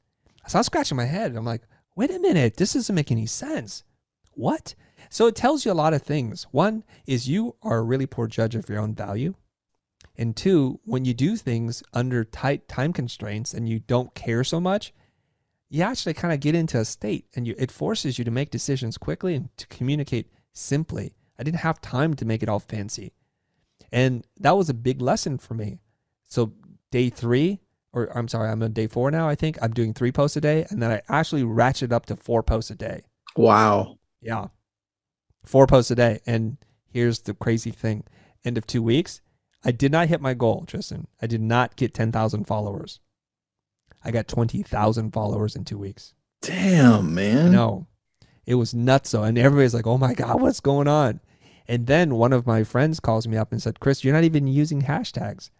[0.46, 1.35] So I'm scratching my head.
[1.35, 1.62] I'm like,
[1.96, 3.85] wait a minute, this doesn't make any sense.
[4.33, 4.74] What?
[5.11, 6.46] So it tells you a lot of things.
[6.50, 9.35] One is you are a really poor judge of your own value.
[10.16, 14.61] And two, when you do things under tight time constraints and you don't care so
[14.61, 14.92] much,
[15.70, 18.50] you actually kind of get into a state and you it forces you to make
[18.50, 21.14] decisions quickly and to communicate simply.
[21.38, 23.12] I didn't have time to make it all fancy.
[23.92, 25.78] And that was a big lesson for me.
[26.26, 26.52] So
[26.90, 27.61] day three,
[27.99, 29.59] or I'm sorry, I'm on day four now, I think.
[29.61, 32.71] I'm doing three posts a day, and then I actually ratchet up to four posts
[32.71, 33.03] a day.
[33.37, 33.99] Wow.
[34.21, 34.47] Yeah.
[35.45, 36.21] Four posts a day.
[36.27, 36.59] And
[36.91, 38.05] here's the crazy thing.
[38.45, 39.21] End of two weeks,
[39.65, 41.09] I did not hit my goal, Tristan.
[41.21, 43.01] I did not get 10,000 followers.
[44.05, 46.15] I got 20,000 followers in two weeks.
[46.41, 47.51] Damn, man.
[47.51, 47.89] No,
[48.47, 49.11] it was nuts.
[49.11, 51.21] So, and everybody's like, oh my God, what's going on?
[51.67, 54.47] And then one of my friends calls me up and said, Chris, you're not even
[54.47, 55.51] using hashtags.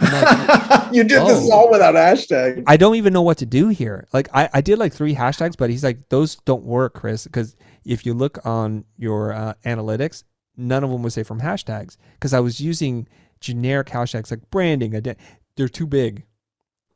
[0.92, 1.52] you did this Oh.
[1.52, 2.62] all without hashtags.
[2.66, 4.06] I don't even know what to do here.
[4.12, 7.56] Like I, I did like three hashtags, but he's like, those don't work, Chris, because
[7.84, 10.24] if you look on your uh, analytics,
[10.56, 13.08] none of them would say from hashtags because I was using
[13.40, 14.92] generic hashtags like branding.
[14.92, 15.16] ident-
[15.56, 16.24] They're too big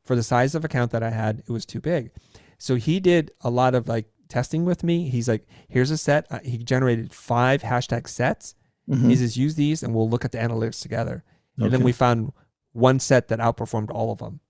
[0.05, 1.39] for the size of account that I had.
[1.41, 2.11] It was too big.
[2.59, 5.09] So he did a lot of like testing with me.
[5.09, 6.27] He's like, here's a set.
[6.31, 8.55] Uh, he generated five hashtag sets.
[8.89, 9.09] Mhm.
[9.09, 11.25] He says, use these and we'll look at the analytics together.
[11.57, 12.33] And then we found
[12.75, 14.41] one set that outperformed all of them.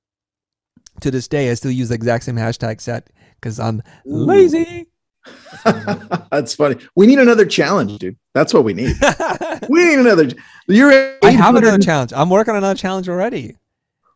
[1.01, 3.09] To this day, I still use the exact same hashtag set
[3.41, 4.17] because I'm Ooh.
[4.25, 4.87] lazy.
[6.31, 6.77] That's funny.
[6.97, 8.17] We need another challenge, dude.
[8.35, 8.95] That's what we need.
[9.71, 10.29] We need another.
[10.69, 10.93] You're.
[11.25, 12.13] I have another challenge.
[12.15, 13.57] I'm working on another challenge already.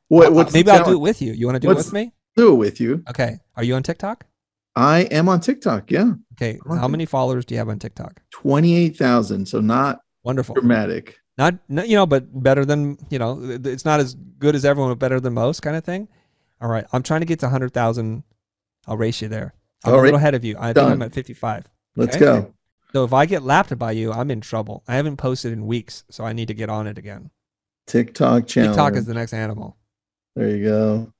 [0.09, 1.33] What, uh, what's Maybe I'll do it with you.
[1.33, 2.12] You want to do What's- it with me?
[2.37, 3.03] Do it with you.
[3.09, 3.38] Okay.
[3.57, 4.27] Are you on TikTok?
[4.77, 5.90] I am on TikTok.
[5.90, 6.59] Yeah, Okay.
[6.68, 8.21] How many followers do you have on TikTok?
[8.31, 9.47] twenty-eight thousand.
[9.47, 10.55] So not Wonderful.
[10.55, 11.16] dramatic.
[11.38, 14.90] Not, not, you know, but better than, you know, it's not as good as everyone,
[14.90, 16.09] but better than most kind of thing.
[16.61, 16.85] All right.
[16.92, 18.24] I'm trying to get to 100,000.
[18.87, 19.55] I'll race you there.
[19.85, 20.07] I'm All a right.
[20.07, 20.57] little ahead of you.
[20.59, 21.66] I think I'm at 55.
[21.94, 22.53] Let's go.
[22.92, 24.83] So if I get lapped by you, I'm in trouble.
[24.88, 27.31] I haven't posted in weeks, so I need to get on it again.
[27.87, 28.72] TikTok challenge.
[28.72, 29.77] TikTok is the next animal.
[30.35, 31.12] There you go.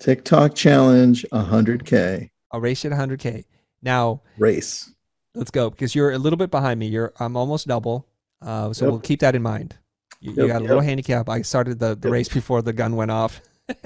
[0.00, 3.44] TikTok challenge, 100k I'll race you to 100k.
[3.82, 4.92] Now race.
[5.34, 6.86] let's go because you're a little bit behind me.
[6.86, 8.06] You're I'm almost double.
[8.40, 8.92] Uh, so Yep.
[8.92, 9.76] we'll keep that in mind.
[10.20, 10.68] You, you got a yep.
[10.68, 11.28] little handicap.
[11.28, 12.12] I started the, the Yep.
[12.12, 13.40] race before the gun went off.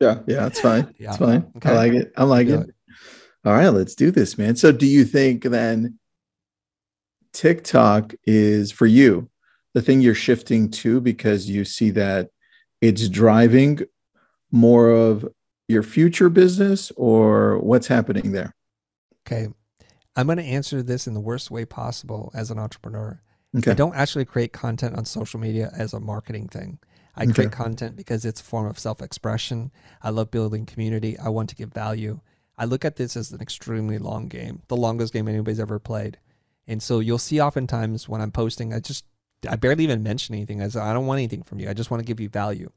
[0.00, 0.92] Yeah, yeah, that's fine.
[0.98, 1.10] Yeah.
[1.10, 1.52] That's fine.
[1.56, 1.70] Okay.
[1.70, 2.12] I like it.
[2.16, 2.74] I like Do it.
[3.44, 4.56] All right, let's do this, man.
[4.56, 5.98] So, do you think then
[7.32, 9.30] TikTok is for you
[9.74, 12.30] the thing you're shifting to because you see that
[12.80, 13.80] it's driving
[14.50, 15.26] more of
[15.68, 18.54] your future business or what's happening there?
[19.26, 19.48] Okay.
[20.16, 23.22] I'm going to answer this in the worst way possible as an entrepreneur.
[23.54, 26.78] I don't actually create content on social media as a marketing thing.
[27.14, 27.32] I Okay.
[27.32, 29.70] create content because it's a form of self expression.
[30.02, 31.18] I love building community.
[31.18, 32.20] I want to give value.
[32.56, 36.18] I look at this as an extremely long game, the longest game anybody's ever played.
[36.66, 39.04] And so you'll see oftentimes when I'm posting, I just,
[39.48, 40.62] I barely even mention anything.
[40.62, 41.68] I say, I don't want anything from you.
[41.68, 42.70] I just want to give you value.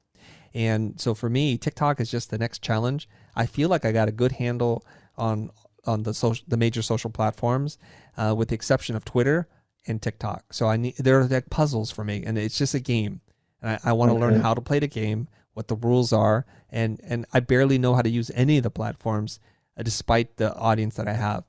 [0.53, 3.07] And so for me, TikTok is just the next challenge.
[3.35, 4.83] I feel like I got a good handle
[5.17, 5.51] on
[5.85, 7.77] on the social, the major social platforms,
[8.17, 9.47] uh, with the exception of Twitter
[9.87, 10.53] and TikTok.
[10.53, 13.21] So I need they're like puzzles for me, and it's just a game.
[13.61, 16.45] And I, I want to learn how to play the game, what the rules are,
[16.69, 19.39] and and I barely know how to use any of the platforms,
[19.77, 21.43] uh, despite the audience that I have.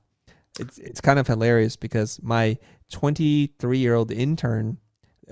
[0.59, 2.57] It's it's kind of hilarious because my
[2.91, 4.77] 23 year old intern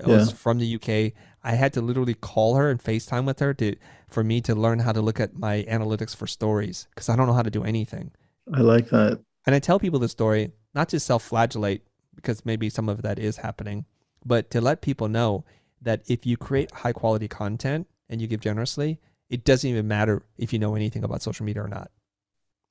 [0.04, 1.12] was from the UK.
[1.42, 3.76] I had to literally call her and FaceTime with her to
[4.08, 7.26] for me to learn how to look at my analytics for stories because I don't
[7.26, 8.12] know how to do anything.
[8.52, 9.20] I like that.
[9.46, 11.82] And I tell people the story not to self-flagellate
[12.16, 13.84] because maybe some of that is happening,
[14.24, 15.44] but to let people know
[15.82, 18.98] that if you create high quality content and you give generously,
[19.30, 21.90] it doesn't even matter if you know anything about social media or not.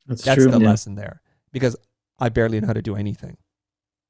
[0.07, 0.51] That's, That's true.
[0.51, 0.69] the man.
[0.69, 1.75] lesson there because
[2.19, 3.37] I barely know how to do anything.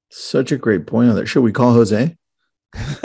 [0.10, 1.28] Such a great point on that.
[1.28, 2.16] Should we call Jose?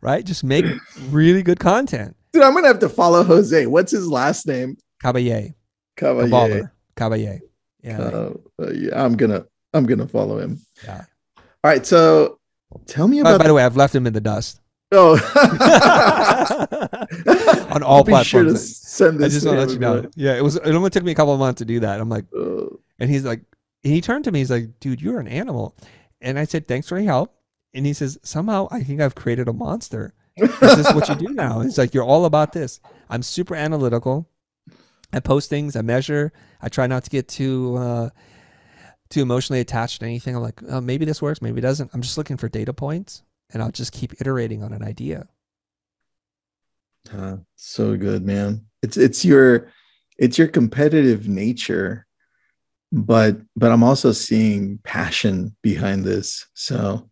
[0.00, 0.24] right?
[0.24, 0.64] Just make
[1.10, 2.16] really good content.
[2.32, 3.66] Dude, I'm gonna have to follow Jose.
[3.66, 4.76] What's his last name?
[5.02, 5.54] Caballer.
[5.96, 6.30] Cavalier.
[6.30, 6.72] Caballer.
[6.96, 7.38] Caballer.
[7.88, 8.64] Yeah.
[8.64, 10.60] Uh, yeah, I'm gonna I'm gonna follow him.
[10.84, 11.04] yeah.
[11.36, 12.38] All right, so
[12.86, 14.60] tell me By, about by the way, I've left him in the dust.
[14.92, 15.16] oh
[17.70, 18.76] On all I'll be Sure to platforms.
[18.76, 20.02] send I just want to let you know.
[20.02, 20.10] bro.
[20.16, 20.56] Yeah, it was.
[20.56, 22.00] It only took me a couple of months to do that.
[22.00, 22.66] I'm like, Uh,
[22.98, 23.40] and he's like,
[23.84, 24.40] and he turned to me.
[24.40, 25.76] He's like, dude, you're an animal.
[26.20, 27.34] And I said, thanks for your help.
[27.74, 30.14] And he says, somehow I think I've created a monster.
[30.36, 31.60] This is what you do now?
[31.60, 32.80] He's like, you're all about this.
[33.10, 34.28] I'm super analytical.
[35.12, 35.76] I post things.
[35.76, 36.32] I measure.
[36.60, 38.10] I try not to get too uh,
[39.10, 40.36] too emotionally attached to anything.
[40.36, 41.90] I'm like, oh, maybe this works, maybe it doesn't.
[41.94, 45.26] I'm just looking for data points, and I'll just keep iterating on an idea.
[47.12, 48.66] uh, so good, man.
[48.82, 49.72] It's it's your
[50.18, 52.06] it's your competitive nature,
[52.92, 56.46] but but I'm also seeing passion behind this.
[56.54, 57.08] So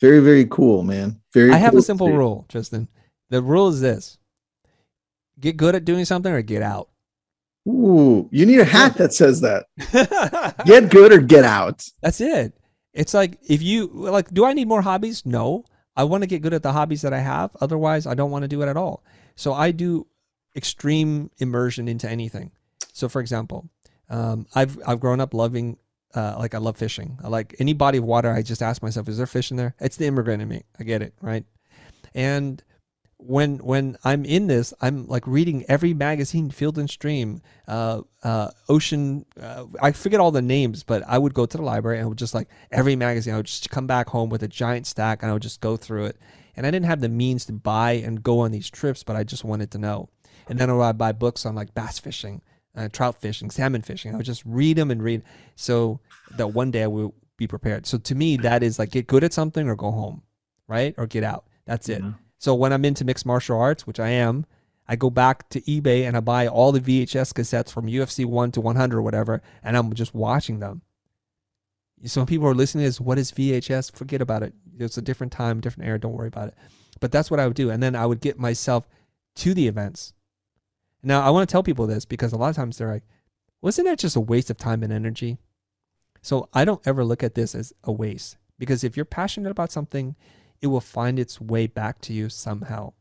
[0.00, 1.20] very very cool, man.
[1.34, 1.52] Very.
[1.52, 2.88] I have cool a simple rule, Justin.
[3.28, 4.18] The rule is this:
[5.40, 6.88] get good at doing something or get out.
[7.68, 9.66] Ooh, you need a hat that says that.
[10.66, 11.84] Get good or get out.
[12.00, 12.54] That's it.
[12.92, 15.26] It's like if you like, do I need more hobbies?
[15.26, 15.64] No.
[15.96, 17.50] I want to get good at the hobbies that I have.
[17.60, 19.02] Otherwise, I don't want to do it at all.
[19.34, 20.06] So I do
[20.54, 22.52] extreme immersion into anything.
[22.92, 23.68] So, for example,
[24.08, 25.78] um, I've I've grown up loving,
[26.14, 27.18] uh, like I love fishing.
[27.24, 28.30] I like any body of water.
[28.30, 29.74] I just ask myself, is there fish in there?
[29.80, 30.62] It's the immigrant in me.
[30.78, 31.44] I get it, right?
[32.14, 32.62] And
[33.18, 38.50] when when I'm in this, I'm like reading every magazine, Field and Stream, uh, uh,
[38.68, 39.24] Ocean.
[39.40, 42.18] Uh, I forget all the names, but I would go to the library and would
[42.18, 43.34] just like every magazine.
[43.34, 45.76] I would just come back home with a giant stack and I would just go
[45.76, 46.18] through it.
[46.56, 49.24] And I didn't have the means to buy and go on these trips, but I
[49.24, 50.08] just wanted to know.
[50.48, 52.42] And then I would buy books on like bass fishing,
[52.76, 54.12] uh, trout fishing, salmon fishing.
[54.12, 55.22] I would just read them and read
[55.54, 56.00] so
[56.36, 57.86] that one day I would be prepared.
[57.86, 60.22] So to me, that is like get good at something or go home,
[60.68, 60.94] right?
[60.96, 61.46] Or get out.
[61.66, 62.02] That's it.
[62.02, 62.12] Yeah.
[62.38, 64.46] So when I'm into mixed martial arts, which I am,
[64.88, 68.52] I go back to eBay and I buy all the VHS cassettes from UFC 1
[68.52, 70.82] to 100 or whatever, and I'm just watching them.
[72.04, 73.00] Some people are listening to this.
[73.00, 73.96] What is VHS?
[73.96, 74.54] Forget about it.
[74.78, 75.98] It's a different time, different era.
[75.98, 76.54] Don't worry about it.
[77.00, 77.70] But that's what I would do.
[77.70, 78.86] And then I would get myself
[79.36, 80.12] to the events.
[81.02, 83.04] Now, I want to tell people this because a lot of times they're like,
[83.62, 85.38] wasn't that just a waste of time and energy?
[86.22, 89.72] So I don't ever look at this as a waste because if you're passionate about
[89.72, 90.16] something,
[90.66, 92.92] it will find its way back to you somehow.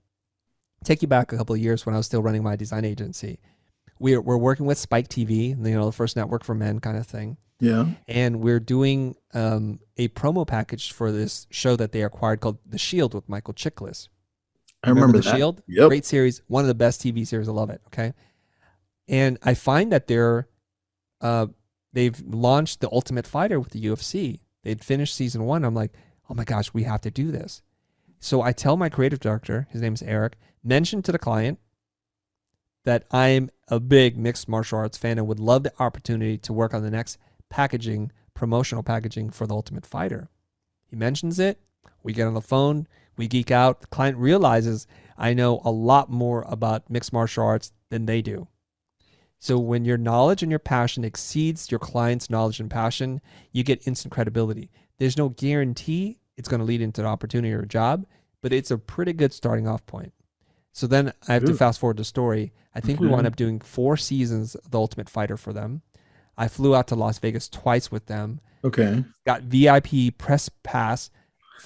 [0.83, 3.39] Take you back a couple of years when I was still running my design agency.
[3.99, 7.07] We're, we're working with Spike TV, you know, the first network for men kind of
[7.07, 7.37] thing.
[7.59, 7.87] Yeah.
[8.07, 12.77] And we're doing um, a promo package for this show that they acquired called The
[12.77, 14.09] Shield with Michael Chiklis.
[14.83, 15.35] I remember, The that.
[15.35, 15.63] Shield?
[15.67, 15.87] Yep.
[15.87, 17.49] Great series, one of the best TV series.
[17.49, 17.81] I love it.
[17.87, 18.13] Okay.
[19.07, 20.47] And I find that they're,
[21.21, 21.47] uh,
[21.93, 24.41] they've launched the Ultimate Fighter with the UFC.
[24.61, 25.63] They'd finished season one.
[25.63, 25.93] I'm like,
[26.29, 27.61] oh my gosh, we have to do this.
[28.19, 31.59] So I tell my creative director, his name is Eric, mention to the client
[32.83, 36.73] that I'm a big mixed martial arts fan and would love the opportunity to work
[36.73, 37.17] on the next
[37.49, 40.29] packaging, promotional packaging for the Ultimate Fighter.
[40.87, 41.59] He mentions it.
[42.03, 42.87] We get on the phone.
[43.17, 43.81] We geek out.
[43.81, 48.47] The client realizes I know a lot more about mixed martial arts than they do.
[49.39, 53.85] So when your knowledge and your passion exceeds your client's knowledge and passion, you get
[53.87, 54.71] instant credibility.
[54.97, 58.05] There's no guarantee it's going to lead into an opportunity or a job,
[58.41, 60.13] but it's a pretty good starting off point.
[60.73, 62.51] So then I have to fast forward the story.
[62.73, 63.13] I think we Okay.
[63.15, 65.81] wound up doing four seasons of The Ultimate Fighter for them.
[66.37, 69.05] I flew out to Las Vegas twice with them, Okay.
[69.25, 71.09] got VIP press pass,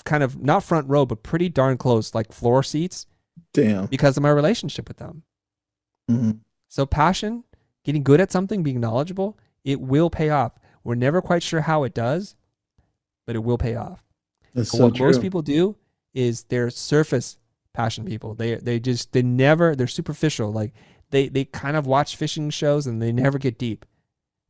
[0.06, 3.08] kind of not front row, but pretty darn close, like floor seats,
[3.54, 3.88] Damn.
[3.88, 5.24] because of my relationship with them.
[6.10, 6.42] Mhm.
[6.68, 7.44] So passion,
[7.84, 10.54] getting good at something, being knowledgeable, it will pay off.
[10.84, 12.36] We're never quite sure how it does,
[13.30, 14.04] but it will pay off.
[14.56, 15.06] That's so what true.
[15.06, 15.76] most people do
[16.15, 17.38] is they're surface
[17.74, 18.34] passion people.
[18.34, 20.52] They they just they never they're superficial.
[20.52, 20.74] Like
[21.12, 23.86] they they kind of watch fishing shows and they never get deep.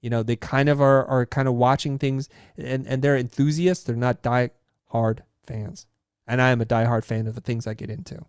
[0.01, 3.83] You know, they kind of are are kind of watching things and and they're enthusiasts.
[3.83, 4.51] They're not die
[4.85, 5.85] hard fans.
[6.25, 8.23] And I am a diehard fan of the things I get into.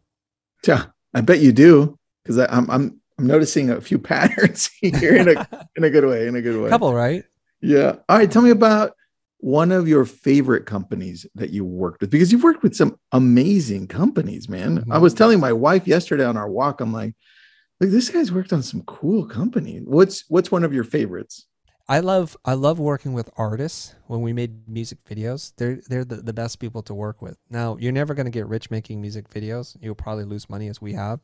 [0.67, 5.29] Yeah, I bet you do because I'm I'm I'm noticing a few patterns here in
[5.29, 6.27] a in a good way.
[6.27, 6.71] In a good way.
[6.71, 7.23] Couple, right?
[7.61, 7.95] Yeah.
[8.09, 8.29] All right.
[8.29, 8.97] Tell me about
[9.40, 13.87] one of your favorite companies that you worked with because you've worked with some amazing
[13.87, 14.79] companies, man.
[14.90, 15.03] I Mhm.
[15.03, 17.14] was telling my wife yesterday on our walk, I'm like,
[17.81, 19.81] like this guy's worked on some cool company.
[19.85, 21.46] What's what's one of your favorites?
[21.88, 25.53] I love I love working with artists when we made music videos.
[25.57, 27.37] They're they're the, the best people to work with.
[27.48, 29.76] Now, you're never going to get rich making music videos.
[29.81, 31.20] You'll probably lose money as we have.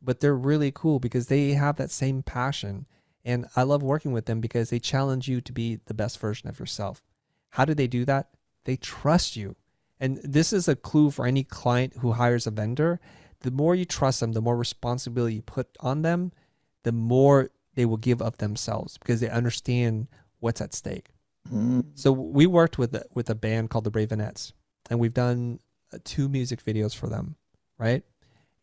[0.00, 2.86] But they're really cool because they have that same passion.
[3.24, 6.48] And I love working with them because they challenge you to be the best version
[6.48, 7.02] of yourself.
[7.56, 8.28] How do they do that?
[8.66, 9.56] They trust you.
[9.98, 13.00] And this is a clue for any client who hires a vendor.
[13.40, 16.32] The more you trust them, the more responsibility you put on them,
[16.82, 20.08] the more they will give of themselves because they understand
[20.40, 21.08] what's at stake.
[21.50, 24.52] Mm, So we worked with a, with a band called the Raveonettes,
[24.90, 25.60] and we've done
[25.94, 27.36] uh, two music videos for them,
[27.78, 28.02] right?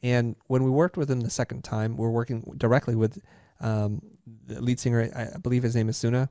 [0.04, 3.18] And when we worked with them the second time, we're working directly with
[3.60, 4.04] um,
[4.46, 5.10] the lead singer.
[5.16, 6.30] I believe his name is Sune,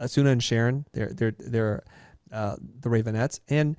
[0.00, 0.84] uh, Sune and Sharin.
[0.92, 1.84] They're they're they're
[2.32, 3.76] uh, the Raveonettes, and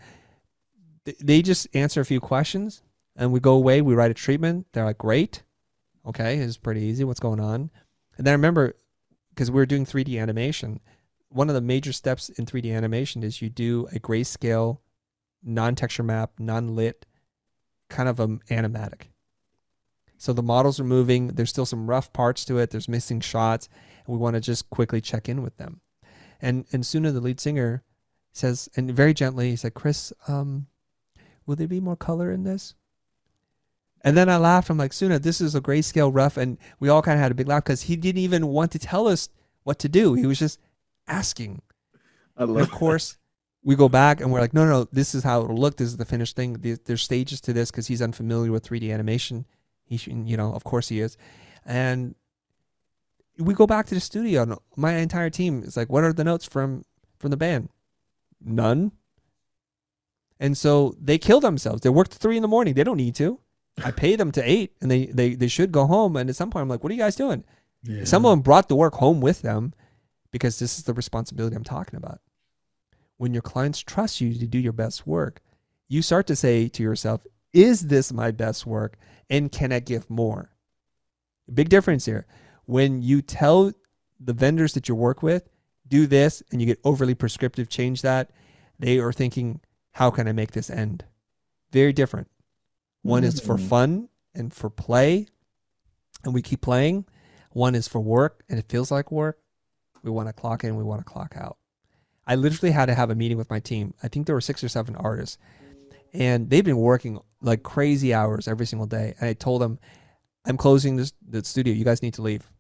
[1.06, 2.82] th- they just answer a few questions,
[3.16, 3.82] and we go away.
[3.82, 4.68] We write a treatment.
[4.74, 5.44] They're like, "Great,
[6.06, 7.04] okay, it's pretty easy.
[7.04, 7.70] What's going on?"
[8.18, 8.74] And then I remember
[9.30, 10.80] because we were doing 3D animation
[11.30, 14.80] one of the major steps in 3D animation is you do a grayscale,
[15.44, 17.06] non-texture map, non-lit,
[17.90, 19.10] kind of um animatic.
[20.18, 21.28] So the models are moving.
[21.28, 22.72] There's still some rough parts to it.
[22.72, 23.70] There's missing shots,
[24.06, 25.82] and we want to just quickly check in with them.
[26.42, 27.84] And and Sune, the lead singer,
[28.32, 30.68] says, and very gently, he said, "Chris, um,
[31.46, 32.76] will there be more color in this?"
[34.02, 34.70] And then I laughed.
[34.70, 37.36] I'm like, Sune, this is a grayscale rough, and we all kind of had a
[37.36, 39.30] big laugh because he didn't even want to tell us
[39.64, 40.14] what to do.
[40.14, 40.60] He was just
[41.08, 41.62] asking.
[42.38, 43.18] Of course,
[43.64, 45.78] we go back and we're like, no, no, no, this is how it'll look.
[45.78, 46.78] This is the finished thing.
[46.86, 49.46] There's stages to this because he's unfamiliar with 3D animation.
[49.84, 51.18] He, you know, of course he is.
[51.66, 52.16] And
[53.38, 56.24] we go back to the studio, and my entire team is like, what are the
[56.24, 56.84] notes from
[57.20, 57.70] from the band?
[58.44, 58.92] None.
[60.40, 61.82] And so they kill themselves.
[61.82, 62.74] They work to three in the morning.
[62.74, 63.40] They don't need to.
[63.84, 66.16] I pay them to eight, and they they they should go home.
[66.16, 67.44] And at some point, I'm like, what are you guys doing?
[67.84, 68.04] Yeah.
[68.04, 69.74] Some of them brought the work home with them
[70.32, 72.20] because this is the responsibility I'm talking about.
[73.18, 75.42] When your clients trust you to do your best work,
[75.88, 78.98] you start to say to yourself, is this my best work?
[79.30, 80.52] And can I give more?
[81.52, 82.26] Big difference here.
[82.68, 83.72] When you tell
[84.20, 85.50] the vendors that you work with,
[85.88, 88.30] do this, and you get overly prescriptive, change that,
[88.78, 89.62] they are thinking,
[89.94, 91.06] how can I make this end?
[91.72, 92.30] Very different.
[93.02, 93.70] One is for Mm.
[93.70, 95.28] fun and for play,
[96.24, 97.06] and we keep playing.
[97.52, 99.40] One is for work and it feels like work.
[100.04, 101.58] We want to clock in, we want to clock out.
[102.28, 103.94] I literally had to have a meeting with my team.
[104.04, 105.38] I think there were six or seven artists,
[106.14, 109.16] and they've been working like crazy hours every single day.
[109.20, 109.80] And I told them,
[110.46, 111.74] I'm closing this the studio.
[111.74, 112.52] You guys need to leave.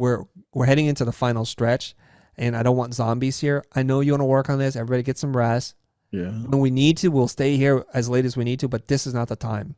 [0.00, 0.24] We're
[0.54, 1.94] we're heading into the final stretch,
[2.38, 3.62] and I don't want zombies here.
[3.74, 4.74] I know you want to work on this.
[4.74, 5.74] Everybody get some rest.
[6.10, 6.30] Yeah.
[6.30, 9.06] When we need to, we'll stay here as late as we need to, but this
[9.06, 9.76] is not the time.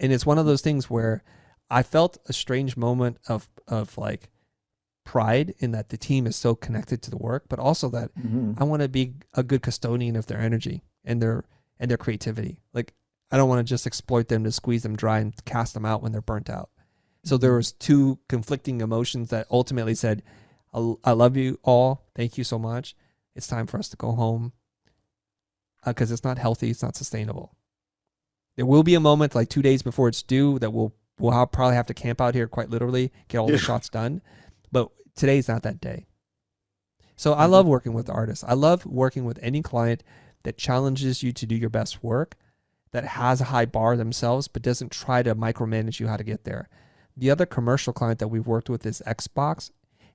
[0.00, 1.22] And it's one of those things where
[1.70, 4.30] I felt a strange moment of of like
[5.04, 8.60] pride in that the team is so connected to the work, but also that Mhm.
[8.60, 11.44] I want to be a good custodian of their energy and their
[11.78, 12.60] and their creativity.
[12.74, 12.94] Like
[13.30, 16.02] I don't want to just exploit them to squeeze them dry and cast them out
[16.02, 16.70] when they're burnt out.
[17.24, 20.22] So there was two conflicting emotions that ultimately said,
[20.72, 22.06] "I I love you all.
[22.14, 22.96] Thank you so much.
[23.34, 24.52] It's time for us to go home
[25.84, 26.70] uh, because it's not healthy.
[26.70, 27.54] It's not sustainable."
[28.56, 31.46] There will be a moment like two days before it's due that we'll we'll ha-
[31.46, 34.22] probably have to camp out here quite literally, get all the shots done.
[34.72, 36.06] But today's not that day.
[37.16, 37.52] So I mm-hmm.
[37.52, 38.44] love working with artists.
[38.44, 40.02] I love working with any client
[40.44, 42.36] that challenges you to do your best work,
[42.92, 46.44] that has a high bar themselves, but doesn't try to micromanage you how to get
[46.44, 46.68] there.
[47.18, 49.70] The other commercial client that we've worked with is Xbox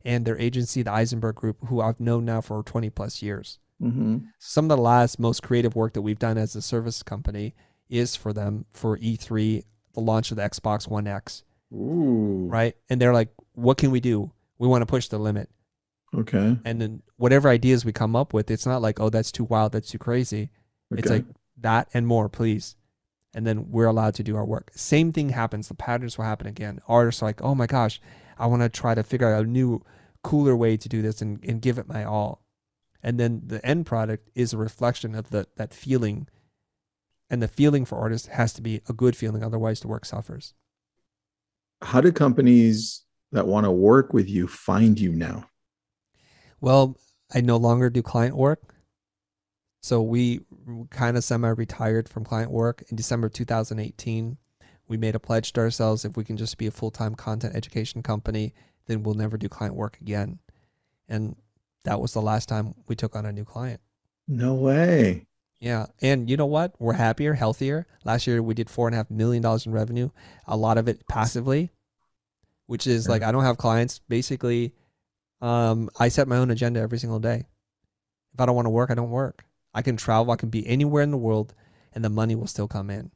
[0.06, 3.60] and their agency, the Eisenberg Group, who I've known now for 20 plus years.
[3.82, 4.28] Mhm.
[4.40, 7.54] Some of the last most creative work that we've done as a service company
[7.90, 11.44] is for them for E3, the launch of the Xbox One X,
[11.74, 12.48] Ooh.
[12.50, 12.76] right?
[12.90, 14.32] And they're like, what can we do?
[14.58, 15.50] We want to push the limit
[16.14, 16.58] Okay.
[16.64, 19.74] and then whatever ideas we come up with, it's not like, oh, that's too wild,
[19.74, 20.50] that's too crazy.
[20.92, 21.02] Okay.
[21.02, 21.26] It's like
[21.58, 22.76] that and more, please.
[23.34, 24.72] And then we're allowed to do our work.
[24.76, 25.68] Same thing happens.
[25.68, 26.80] The patterns will happen again.
[26.88, 28.00] Artists are like, oh my gosh,
[28.38, 29.82] I want to try to figure out a new,
[30.24, 32.42] cooler way to do this and, and give it my all.
[33.04, 36.28] And then the end product is a reflection of the that feeling.
[37.30, 40.54] And the feeling for artists has to be a good feeling, otherwise the work suffers.
[41.82, 45.50] How do companies that want to work with you find you now?
[46.62, 46.98] Well,
[47.34, 48.73] I no longer do client work.
[49.84, 50.40] So we
[50.92, 54.38] kind of semi retired from client work in December 2018.
[54.88, 57.54] We made a pledge to ourselves if we can just be a full time content
[57.54, 58.54] education company,
[58.88, 60.40] then we'll never do client work again.
[61.10, 61.36] And
[61.84, 63.82] that was the last time we took on a new client.
[64.26, 65.28] No way.
[65.60, 65.88] Yeah.
[66.02, 66.74] And you know what?
[66.80, 67.86] We're happier, healthier.
[68.06, 70.12] Last year we did four and a half million dollars in revenue,
[70.48, 71.74] a lot of it passively,
[72.68, 74.00] which is like I don't have clients.
[74.00, 74.74] Basically,
[75.42, 77.44] um, I set my own agenda every single day.
[78.34, 79.44] If I don't want to work, I don't work.
[79.74, 81.54] I can travel, I can be anywhere in the world,
[81.94, 83.12] and the money will still come in.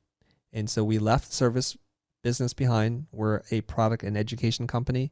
[0.54, 1.78] And so we left service
[2.24, 3.06] business behind.
[3.12, 5.12] We're a product and education company.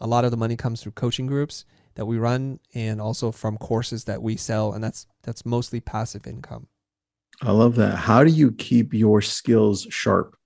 [0.00, 1.64] A lot of the money comes through coaching groups
[1.96, 6.26] that we run and also from courses that we sell and that's that's mostly passive
[6.26, 6.68] income.
[7.42, 7.96] I love that.
[7.96, 10.36] How do you keep your skills sharp?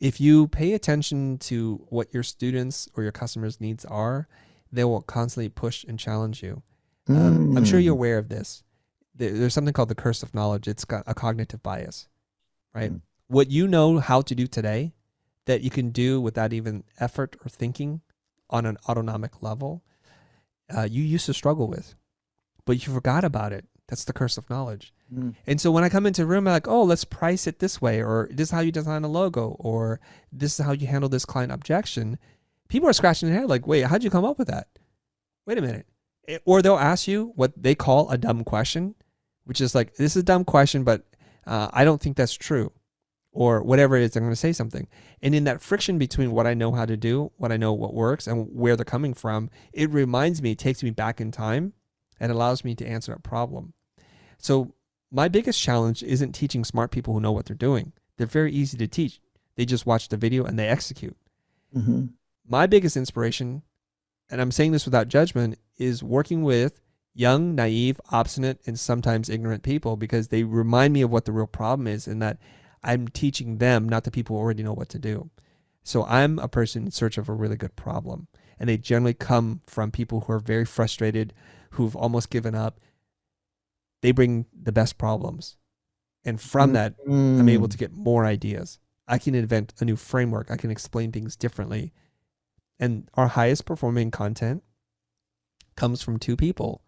[0.00, 4.28] If you pay attention to what your students or your customers' needs are,
[4.70, 6.62] they will constantly push and challenge you.
[7.08, 7.98] Um, I'm sure you're Mm.
[7.98, 8.62] aware of this.
[9.18, 10.66] There- There's something called the curse of knowledge.
[10.68, 12.08] It's got a cognitive bias,
[12.74, 12.92] right?
[12.92, 13.00] Mm.
[13.28, 14.94] What you know how to do today
[15.44, 18.00] that you can do without even effort or thinking
[18.50, 19.82] on an autonomic level,
[20.74, 21.94] uh, you used to struggle with,
[22.64, 23.64] but you forgot about it.
[23.88, 24.92] That's the curse of knowledge.
[25.12, 25.34] Mm.
[25.46, 27.80] And so when I come into a room, I'm like, oh, let's price it this
[27.80, 30.00] way, or this is how you design a logo, or
[30.30, 32.18] this is how you handle this client objection.
[32.68, 34.68] People are scratching their head like, wait, how'd you come up with that?
[35.46, 35.86] Wait a minute.
[36.28, 38.94] Eh, Or they'll ask you what they call a dumb question,
[39.48, 41.06] which is like, this is a dumb question, but
[41.46, 42.70] uh, I don't think that's true.
[43.32, 44.86] Or whatever it is, I'm going to say something.
[45.22, 47.94] And in that friction between what I know how to do, what I know what
[47.94, 51.72] works, and where they're coming from, it reminds me, it takes me back in time
[52.20, 53.72] and allows me to answer a problem.
[54.36, 54.74] So
[55.10, 57.94] my biggest challenge isn't teaching smart people who know what they're doing.
[58.18, 59.18] They're very easy to teach.
[59.56, 61.16] They just watch the video and they execute.
[61.74, 62.10] Mhm.
[62.46, 63.62] My biggest inspiration,
[64.28, 66.82] and I'm saying this without judgment, is working with
[67.18, 71.48] young, naive, obstinate, and sometimes ignorant people because they remind me of what the real
[71.48, 72.38] problem is and that
[72.84, 75.28] I'm teaching them, not the people who already know what to do.
[75.82, 78.28] So I'm a person in search of a really good problem.
[78.60, 81.34] And they generally come from people who are very frustrated,
[81.70, 82.78] who've almost given up.
[84.00, 85.56] They bring the best problems.
[86.24, 87.72] And from that, I'm able Mm.
[87.72, 88.78] to get more ideas.
[89.08, 90.52] I can invent a new framework.
[90.52, 91.92] I can explain things differently.
[92.78, 94.62] And our highest performing content
[95.74, 96.82] comes from two people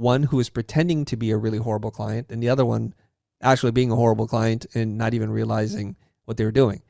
[0.00, 2.94] one who is pretending to be a really horrible client, and the other one
[3.42, 6.82] actually being a horrible client and not even realizing what they were doing.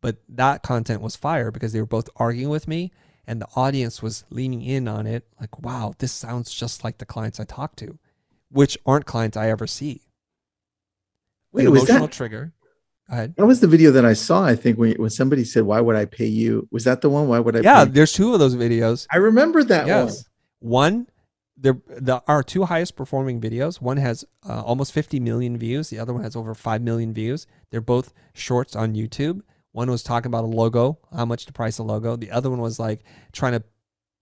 [0.00, 2.92] But that content was fire because they were both arguing with me,
[3.26, 7.06] and the audience was leaning in on it like, wow, this sounds just like the
[7.06, 7.98] clients I talk to,
[8.50, 10.02] which aren't clients I ever see
[11.52, 12.52] Wait, an was emotional that trigger.
[13.08, 13.34] Go ahead.
[13.36, 14.44] That was the video that I saw.
[14.44, 17.28] I think when when somebody said, "Why would I pay you?" Was that the one?
[17.28, 17.60] Why would I?
[17.60, 19.06] Yeah, pay there's two of those videos.
[19.10, 20.24] I remember that yes.
[20.58, 21.06] One,
[21.56, 23.80] there the our two highest performing videos.
[23.80, 25.90] One has uh, almost 50 million views.
[25.90, 27.46] The other one has over 5 million views.
[27.70, 29.40] They're both shorts on YouTube.
[29.72, 32.16] One was talking about a logo, how much to price a logo.
[32.16, 33.62] The other one was like trying to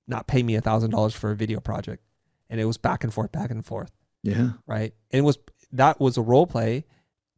[0.07, 2.03] not pay me a thousand dollars for a video project,
[2.51, 3.93] and it was back and forth, back and forth.
[4.22, 4.53] Yeah.
[4.66, 4.95] right?
[5.11, 5.39] And it was
[5.72, 6.87] that was a role play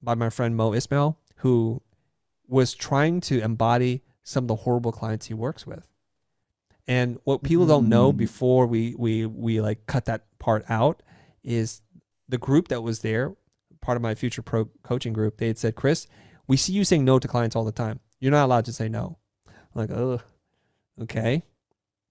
[0.03, 1.83] by my friend Mo Ismail, who
[2.47, 5.87] was trying to embody some of the horrible clients he works with.
[6.89, 8.17] And what people don't know Mm.
[8.17, 11.03] before we we we like cut that part out
[11.43, 11.83] is
[12.29, 13.35] the group that was there,
[13.81, 16.07] part of my Futur Pro coaching group, they had said, Chris,
[16.47, 18.01] we see you saying no to clients all the time.
[18.21, 19.19] You're not allowed to say no.
[19.49, 20.21] I'm like, oh,
[21.03, 21.43] okay.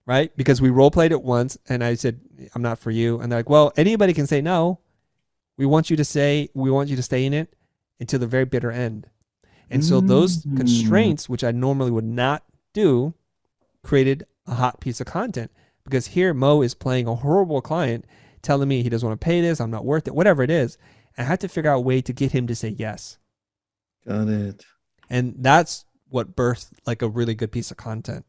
[0.06, 0.36] Right?
[0.38, 2.20] Because we role played it once and I said,
[2.54, 3.20] I'm not for you.
[3.20, 4.80] And they're like, well, anybody can say no.
[5.58, 7.56] We want you to say, we want you to stay in it
[8.00, 9.10] until the very bitter end.
[9.70, 10.58] And so those Mm.
[10.58, 13.16] constraints, which I normally would not do,
[13.84, 15.52] created a hot piece of content.
[15.84, 18.06] Because here Mo is playing a horrible client,
[18.42, 20.78] telling me he doesn't want to pay this, I'm not worth it, whatever it is.
[21.18, 23.18] I had to figure out a way to get him to say yes.
[24.08, 24.66] Got it.
[25.10, 28.26] And that's what birthed like a really good piece of content.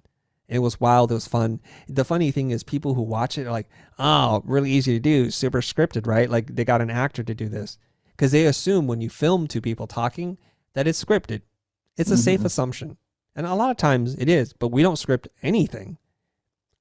[0.48, 1.10] It was wild.
[1.10, 1.60] It was fun.
[1.88, 5.30] The funny thing is, people who watch it are like, "Oh, really easy to do,
[5.30, 6.30] super scripted, right?
[6.30, 7.78] Like they got an actor to do this,"
[8.12, 10.38] because they assume when you film two people talking
[10.74, 11.42] that it's scripted.
[11.96, 12.44] It's a safe Mhm.
[12.44, 12.96] assumption,
[13.34, 14.52] and a lot of times it is.
[14.52, 15.98] But we don't script anything.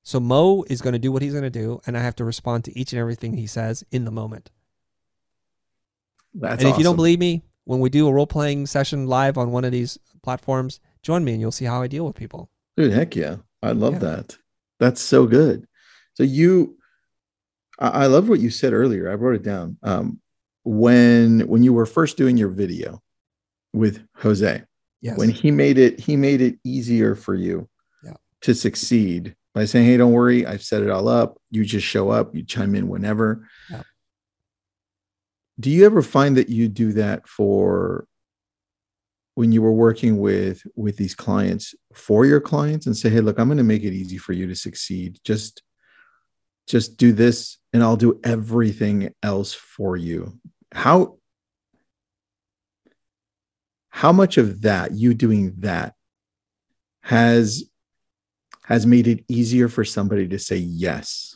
[0.06, 2.24] So Mo is going to do what he's going to do, and I have to
[2.24, 4.52] respond to each and everything he says in the moment.
[6.36, 9.36] That's and if you don't believe me, when we do a role playing session live
[9.40, 12.52] on one of these platforms, join me and you'll see how I deal with people.
[12.78, 13.38] Dude, heck yeah.
[13.64, 14.00] I love Yeah.
[14.00, 14.38] that.
[14.80, 15.66] That's so good.
[16.14, 16.78] So you
[17.80, 19.10] I, I love what you said earlier.
[19.10, 19.78] I wrote it down.
[19.82, 20.20] Um
[20.64, 23.02] when when you were first doing your video
[23.74, 24.62] with Jose,
[25.02, 25.18] Yes.
[25.18, 27.68] when he made it he made it easier for you
[28.04, 28.14] Yeah.
[28.42, 31.40] to succeed by saying, Hey, don't worry, I've set it all up.
[31.50, 33.48] You just show up, you chime in whenever.
[33.72, 33.82] Yeah.
[35.60, 38.06] Do you ever find that you do that for
[39.36, 43.38] when you were working with with these clients for your clients and say hey look
[43.38, 45.62] i'm going to make it easy for you to succeed just
[46.68, 50.40] just do this and i'll do everything else for you
[50.74, 51.18] how
[53.90, 55.96] how much of that you doing that
[57.02, 57.66] has
[58.66, 61.36] has made it easier for somebody to say yes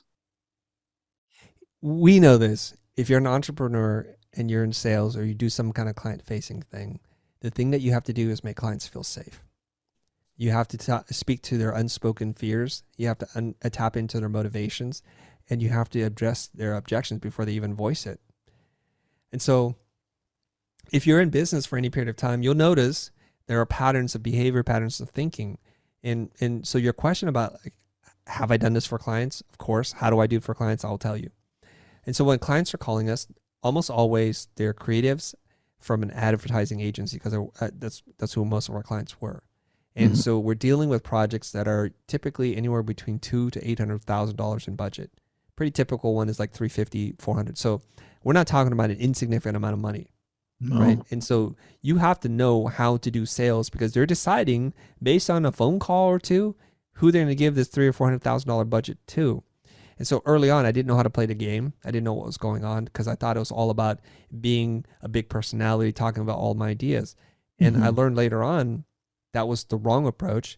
[1.82, 2.76] we know this.
[2.98, 6.24] If you're an entrepreneur and you're in sales or you do some kind of client
[6.26, 7.00] facing thing,
[7.42, 9.44] the thing that you have to do is make clients feel safe.
[10.36, 12.84] You have to ta speak to their unspoken fears.
[12.98, 15.02] You have to un- uh, tap into their motivations
[15.50, 18.20] and you have to address their objections before they even voice it.
[19.32, 19.76] And so,
[20.92, 23.12] if you're in business for any period of time, you'll notice
[23.48, 25.58] there are patterns of behavior, patterns of thinking.
[26.04, 27.74] And, and so, your question about like,
[28.28, 29.41] have I done this for clients?
[29.50, 29.93] Of course.
[29.93, 30.84] How do I do it for clients?
[30.86, 31.32] I'll tell you.
[32.06, 33.28] And so when clients are calling us,
[33.64, 35.36] almost always they're creatives
[35.80, 39.43] from an advertising agency because uh, that's that's who most of our clients were.
[39.95, 40.18] And Mhm.
[40.18, 44.36] so we're dealing with projects that are typically anywhere between two to eight hundred thousand
[44.38, 45.12] dollars in budget.
[45.56, 47.58] Pretty typical one is like 350, 400.
[47.58, 47.82] So
[48.24, 50.08] we're not talking about an insignificant amount of money
[50.60, 50.80] no.
[50.80, 50.99] right?
[51.12, 55.45] And so you have to know how to do sales because they're deciding based on
[55.45, 56.55] a phone call or two
[56.93, 59.43] who they're going to give this three or four hundred thousand dollar budget to.
[59.97, 61.74] And so early on, I didn't know how to play the game.
[61.84, 63.99] I didn't know what was going on because I thought it was all about
[64.39, 67.16] being a big personality, talking about all my ideas.
[67.60, 67.97] And I Mhm.
[67.97, 68.86] learned later on
[69.34, 70.57] that was the wrong approach.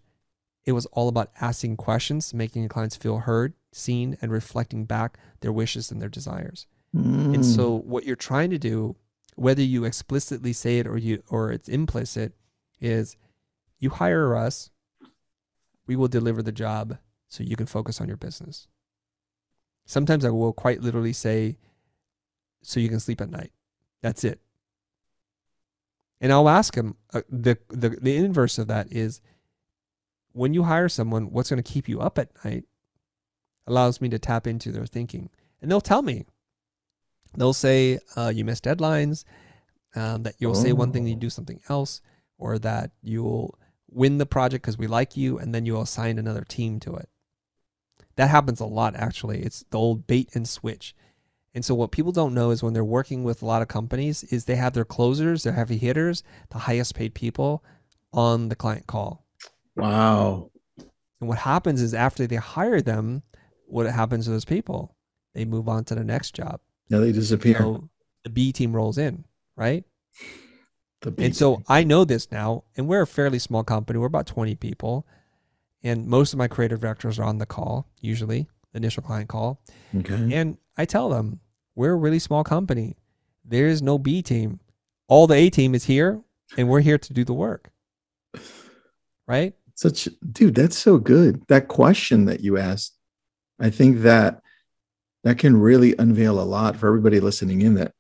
[0.63, 5.17] It was all about asking questions, making your clients feel heard, seen, and reflecting back
[5.39, 6.67] their wishes and their desires.
[6.93, 7.45] And Mm.
[7.45, 8.95] so what you're trying to do,
[9.41, 12.33] whether you explicitly say it or you or it's implicit,
[12.79, 13.17] is
[13.79, 14.69] you hire us,
[15.87, 18.67] we will deliver the job so you can focus on your business.
[19.85, 21.57] Sometimes I will quite literally say,
[22.61, 23.51] so you can sleep at night.
[24.01, 24.39] That's it.
[26.19, 29.21] And I'll ask him uh, the, the the inverse of that is
[30.33, 32.65] when you hire someone, what's going to keep you up at night
[33.65, 35.29] allows me to tap into their thinking.
[35.61, 36.25] And they'll tell me,
[37.36, 39.23] they'll say uh, you missed deadlines,
[39.95, 41.19] um, that you'll say one thing and you Oh.
[41.19, 42.01] do something else,
[42.38, 43.57] or that you'll
[43.89, 47.09] win the project because we like you, and then you'll assign another team to it.
[48.15, 49.41] That happens a lot, actually.
[49.41, 50.95] It's the old bait and switch.
[51.53, 54.23] And so what people don't know is when they're working with a lot of companies
[54.25, 57.63] is they have their closers, their heavy hitters, the highest paid people
[58.13, 59.25] on the client call.
[59.75, 60.49] wow
[61.19, 63.23] And what happens is after they hire them,
[63.67, 64.95] what happens to those people?
[65.34, 66.59] They move on to the next job.
[66.91, 67.79] Now they disappear
[68.23, 69.23] the B team rolls in,
[69.55, 69.83] right?
[71.17, 73.97] And so I know this now, and we're a fairly small company.
[73.97, 75.07] We're about 20 people,
[75.81, 79.59] and most of my creative directors are on the call, usually, the initial client call.
[79.95, 80.35] okay.
[80.35, 81.39] And I tell them,
[81.75, 82.97] we're a really small company.
[83.43, 84.59] There is no B team.
[85.07, 86.21] All the A team is here,
[86.57, 87.71] and we're here to do the work.
[89.27, 89.53] Right?
[89.75, 91.47] Such dude, that's so good.
[91.47, 92.97] That question that you asked,
[93.59, 94.40] I think that
[95.24, 97.93] that can really unveil a lot for everybody listening in that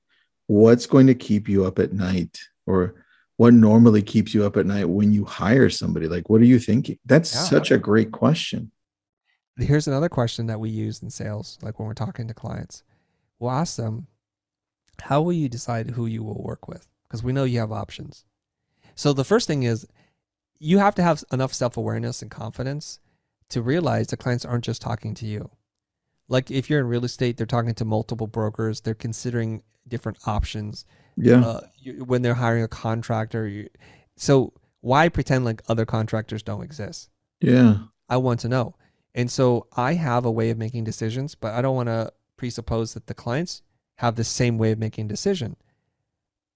[0.47, 2.95] what's going to keep you up at night or
[3.37, 6.59] what normally keeps you up at night when you hire somebody like what are you
[6.59, 7.43] thinking that's Yeah.
[7.43, 8.71] such a great question
[9.57, 12.83] Here's another question that we use in sales, like when we're talking to clients.
[13.37, 14.07] We'll ask them,
[15.01, 16.87] how will you decide who you will work with?
[17.03, 18.23] Because we know you have options.
[18.95, 19.85] So the first thing is
[20.57, 22.99] you have to have enough self awareness and confidence
[23.49, 25.49] to realize the clients aren't just talking to you.
[26.31, 30.85] Like if you're in real estate, they're talking to multiple brokers, they're considering different options.
[31.17, 33.67] yeah Uh, you, when they're hiring a contractor, you,
[34.15, 37.09] so why pretend like other contractors don't exist?
[37.41, 37.77] yeah
[38.07, 38.75] I want to know.
[39.13, 42.93] And so I have a way of making decisions, but I don't want to presuppose
[42.93, 43.61] that the clients
[43.95, 45.57] have the same way of making decision.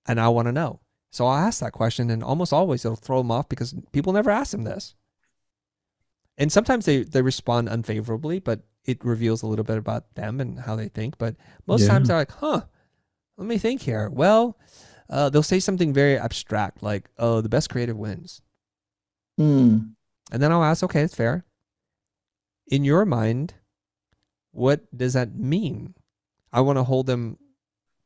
[0.07, 0.79] And I want to know.
[1.11, 4.29] So I'll ask that question, and almost always it'll throw them off because people never
[4.29, 4.95] ask them this.
[6.37, 10.59] And sometimes they, they respond unfavorably, but it reveals a little bit about them and
[10.59, 11.17] how they think.
[11.17, 11.35] But
[11.67, 11.87] most Yeah.
[11.89, 12.61] times they're like, huh,
[13.37, 14.09] let me think here.
[14.09, 14.57] Well,
[15.09, 18.41] uh, they'll say something very abstract, like, oh, the best creative wins.
[19.37, 19.77] Hmm.
[20.31, 21.45] And then I'll ask, okay, it's fair.
[22.67, 23.53] In your mind,
[24.51, 25.93] what does that mean?
[26.51, 27.37] I want to hold them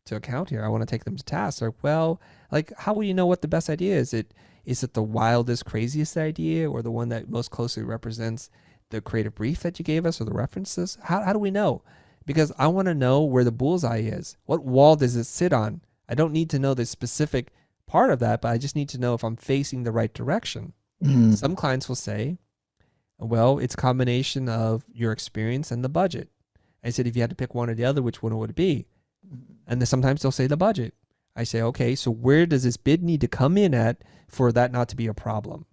[0.05, 0.65] to account here.
[0.65, 1.61] I want to take them to task.
[1.61, 2.19] Like, well,
[2.51, 4.13] like, how will you know what the best idea is?
[4.13, 4.33] It
[4.65, 8.49] is it the wildest, craziest idea, or the one that most closely represents
[8.89, 10.97] the creative brief that you gave us, or the references?
[11.03, 11.83] How how do we know?
[12.25, 14.37] Because I want to know where the bullseye is.
[14.45, 15.81] What wall does it sit on?
[16.07, 17.51] I don't need to know the specific
[17.87, 20.73] part of that, but I just need to know if I'm facing the right direction.
[21.01, 21.33] Hmm.
[21.33, 22.37] Some clients will say,
[23.17, 26.29] well, it's a combination of your experience and the budget.
[26.83, 28.55] I said, if you had to pick one or the other, which one would it
[28.55, 28.85] be?
[29.67, 30.93] And then sometimes they'll say the budget.
[31.35, 34.71] I say, okay, so where does this bid need to come in at for that
[34.71, 35.65] not to be a problem?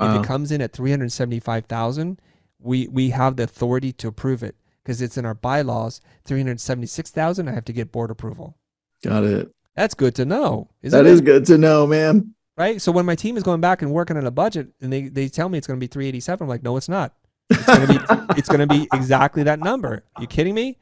[0.00, 2.20] If it comes in at 375,000,
[2.60, 6.00] we we have the authority to approve it because it's in our bylaws.
[6.24, 8.56] 376,000, I have to get board approval.
[9.02, 10.70] got it That's good to know.
[10.82, 11.06] That it?
[11.06, 12.82] is good to know man right?
[12.82, 15.28] So when my team is going back and working on a budget and they, they
[15.28, 17.14] tell me it's going to be 387, I'm like, no, it's not.
[17.48, 17.98] It's going to be
[18.36, 20.04] it's going to be exactly that number.
[20.20, 20.76] you kidding me?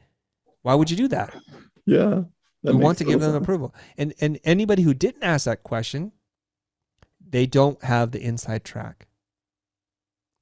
[0.63, 1.33] Why would you do that?
[1.85, 2.23] yeah
[2.63, 3.43] that we want to give them sense.
[3.43, 3.73] approval.
[3.97, 6.11] And and anybody who didn't ask that question,
[7.29, 9.06] they don't have the inside track.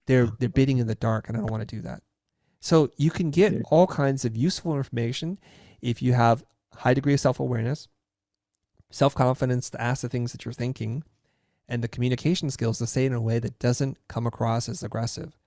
[0.06, 2.02] They're they're bidding in the dark, and I don't want to do that.
[2.60, 5.38] So you can get all kinds of useful information
[5.82, 6.44] if you have
[6.74, 7.88] high degree of self awareness,
[8.92, 11.04] self confidence to ask the things that you're thinking,
[11.68, 14.84] and the communication skills to say it in a way that doesn't come across as
[14.84, 15.38] aggressive.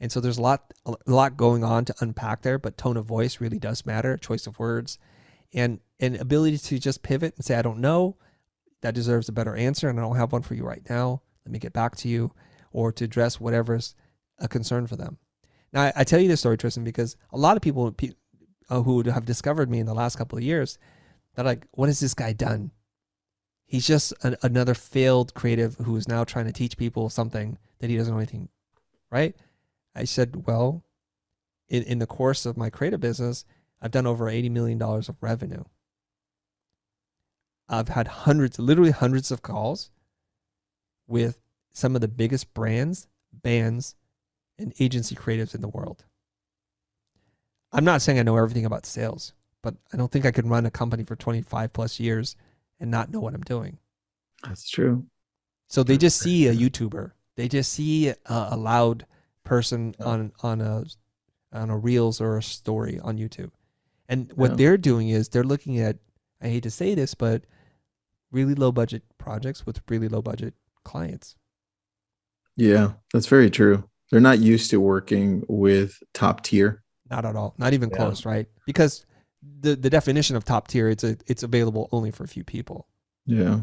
[0.00, 3.06] And so there's a lot a lot going on to unpack there, but tone of
[3.06, 4.98] voice really does matter, choice of words,
[5.54, 8.16] and and ability to just pivot and say I don't know,
[8.82, 11.22] that deserves a better answer, and I don't have one for you right now.
[11.44, 12.32] Let me get back to you,
[12.76, 13.94] or to address whatever's
[14.38, 15.16] a concern for them.
[15.72, 18.12] Now I, I tell you this story, Tristan, because a lot of people pe-
[18.68, 20.78] uh, who have discovered me in the last couple of years,
[21.34, 22.72] they're like, "What has this guy done?
[23.64, 27.88] He's just an, another failed creative who is now trying to teach people something that
[27.88, 28.50] he doesn't know anything."
[29.10, 29.34] Right?
[29.94, 30.84] I said, "Well,
[31.70, 33.46] in in the course of my creative business,
[33.80, 35.64] I've done over eighty million dollars of revenue.
[37.70, 39.90] I've had hundreds, literally hundreds of calls
[41.08, 41.38] with
[41.76, 43.94] some of the biggest brands, bands,
[44.58, 46.06] and agency creatives in the world.
[47.70, 50.64] I'm not saying I know everything about sales, but I don't think I could run
[50.64, 52.34] a company for 25 plus years
[52.80, 53.76] and not know what I'm doing.
[54.42, 55.04] that's true
[55.68, 56.54] So they just see a.
[56.54, 57.12] YouTuber.
[57.36, 59.04] They just see a, a loud
[59.44, 60.06] person Yeah.
[60.06, 60.84] on on a
[61.52, 63.50] on a reels or a story on YouTube.
[64.08, 64.56] And what Yeah.
[64.56, 65.98] they're doing is they're looking at
[66.40, 67.44] I hate to say this, but
[68.30, 70.54] really low budget projects with really low budget
[70.84, 71.36] clients.
[72.56, 77.54] Yeah that's very true they're not used to working with top tier Not at all.
[77.58, 77.96] Not even Yeah.
[77.96, 78.46] close, right?
[78.66, 79.04] Because
[79.60, 82.86] the the definition of top tier it's a, it's available only for a few people.
[83.26, 83.60] yeah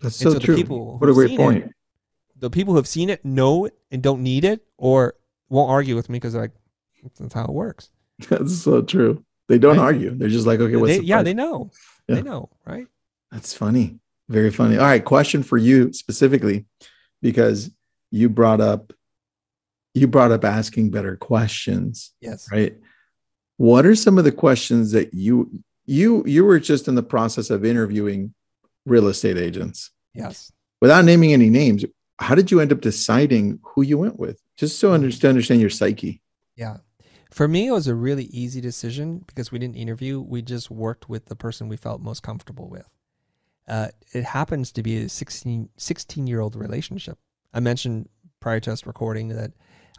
[0.00, 1.72] that's so, so true people what a great seen it- point
[2.40, 5.14] The people who have seen it know it and don't need it or
[5.48, 6.56] won't argue with me because they're like
[7.18, 7.90] that's how it works.
[8.30, 9.84] that's so true they don't Right?
[9.94, 11.70] argue they're just like okay what's They- the yeah, they know.
[12.08, 12.16] Yeah.
[12.16, 12.86] They know, right?
[13.32, 13.98] That's funny.
[14.28, 14.76] Very funny.
[14.78, 16.64] All right, question for you specifically
[17.22, 17.70] because
[18.10, 18.92] you brought up
[19.96, 22.50] you brought up asking better questions, Yes.
[22.50, 22.76] right?
[23.58, 27.50] What are some of the questions that you you you were just in the process
[27.50, 28.34] of interviewing
[28.86, 29.90] real estate agents.
[30.14, 30.52] Yes.
[30.80, 31.84] Without naming any names,
[32.18, 34.40] how did you end up deciding who you went with?
[34.56, 36.20] Just so under, to understand your psyche.
[36.56, 36.78] Yeah.
[37.30, 40.20] For me, it was a really easy decision because we didn't interview.
[40.20, 42.88] We just worked with the person we felt most comfortable with.
[43.66, 47.18] Uh, it happens to be a 16, 16 year old relationship.
[47.54, 48.08] I mentioned
[48.40, 49.52] prior to us recording that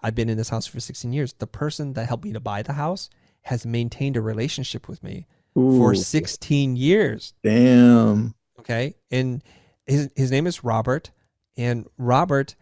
[0.03, 1.33] I've been in this house for 16 years.
[1.33, 3.09] The person that helped me to buy the house
[3.43, 5.25] has maintained a relationship with me
[5.57, 7.33] Ooh, for 16 years.
[7.43, 8.35] damn.
[8.59, 8.95] Okay.
[9.09, 9.41] And
[9.85, 11.11] his, his name is Robert.
[11.57, 12.55] And Robert,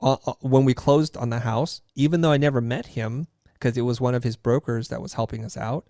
[0.00, 3.76] uh, uh, when we closed on the house, even though I never met him, because
[3.76, 5.86] it was one of his brokers that was helping us out,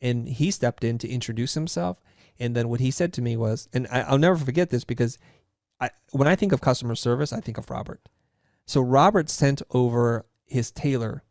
[0.00, 2.00] and he stepped in to introduce himself.
[2.38, 5.18] And then what he said to me was, and I, I'll never forget this because
[5.80, 8.08] I, when I think of customer service, I think of Robert.
[8.66, 11.22] So Robert sent over his tailor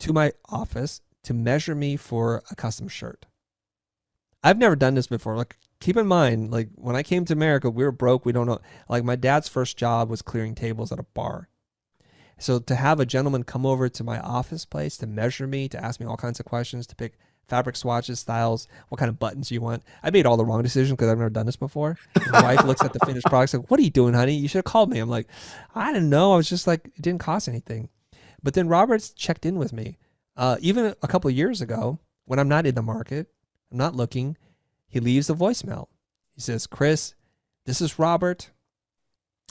[0.00, 3.26] to my office to measure me for a custom shirt.
[4.42, 5.36] I've never done this before.
[5.36, 8.24] Like, keep in mind, like when I came to America, we were broke.
[8.24, 8.60] We don't know.
[8.88, 11.48] Like my dad's first job was clearing tables at a bar.
[12.38, 15.82] So to have a gentleman come over to my office place to measure me, to
[15.82, 17.14] ask me all kinds of questions, to pick
[17.48, 19.82] fabric swatches, styles, what kind of buttons you want.
[20.02, 21.98] I made all the wrong decisions because I've never done this before.
[22.30, 24.34] My wife looks at the finished product, like, "What are you doing, honey?
[24.34, 25.28] You should have called me." I'm like,
[25.74, 26.32] "I didn't know.
[26.32, 27.88] I was just like, it didn't cost anything."
[28.42, 29.98] But then Roberts checked in with me,
[30.36, 33.28] uh, even a couple of years ago when I'm not in the market,
[33.70, 34.36] I'm not looking.
[34.88, 35.88] He leaves a voicemail.
[36.34, 37.14] He says, "Chris,
[37.66, 38.50] this is Robert.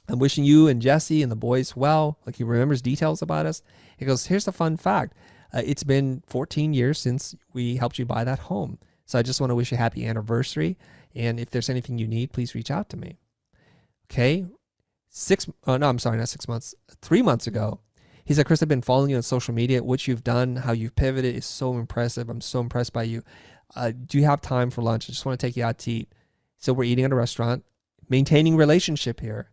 [0.07, 3.61] I'm wishing you and Jesse and the boys well." Like he remembers details about us.
[3.97, 5.13] He goes, "Here's the fun fact."
[5.53, 8.79] Uh, it's been 14 years since we helped you buy that home.
[9.05, 10.77] So I just want to wish you a happy anniversary.
[11.13, 13.17] And if there's anything you need, please reach out to me.
[14.09, 14.45] Okay.
[15.09, 17.81] Six, oh no, I'm sorry, not six months, three months ago.
[18.23, 19.83] He said, Chris, I've been following you on social media.
[19.83, 22.29] What you've done, how you've pivoted is so impressive.
[22.29, 23.23] I'm so impressed by you.
[23.75, 25.05] Uh, do you have time for lunch?
[25.05, 26.13] I just want to take you out to eat.
[26.57, 27.65] So we're eating at a restaurant,
[28.07, 29.49] maintaining relationship here.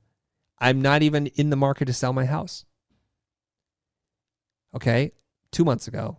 [0.61, 2.65] I'm not even in the market to sell my house.
[4.75, 5.13] Okay
[5.53, 6.19] two months ago.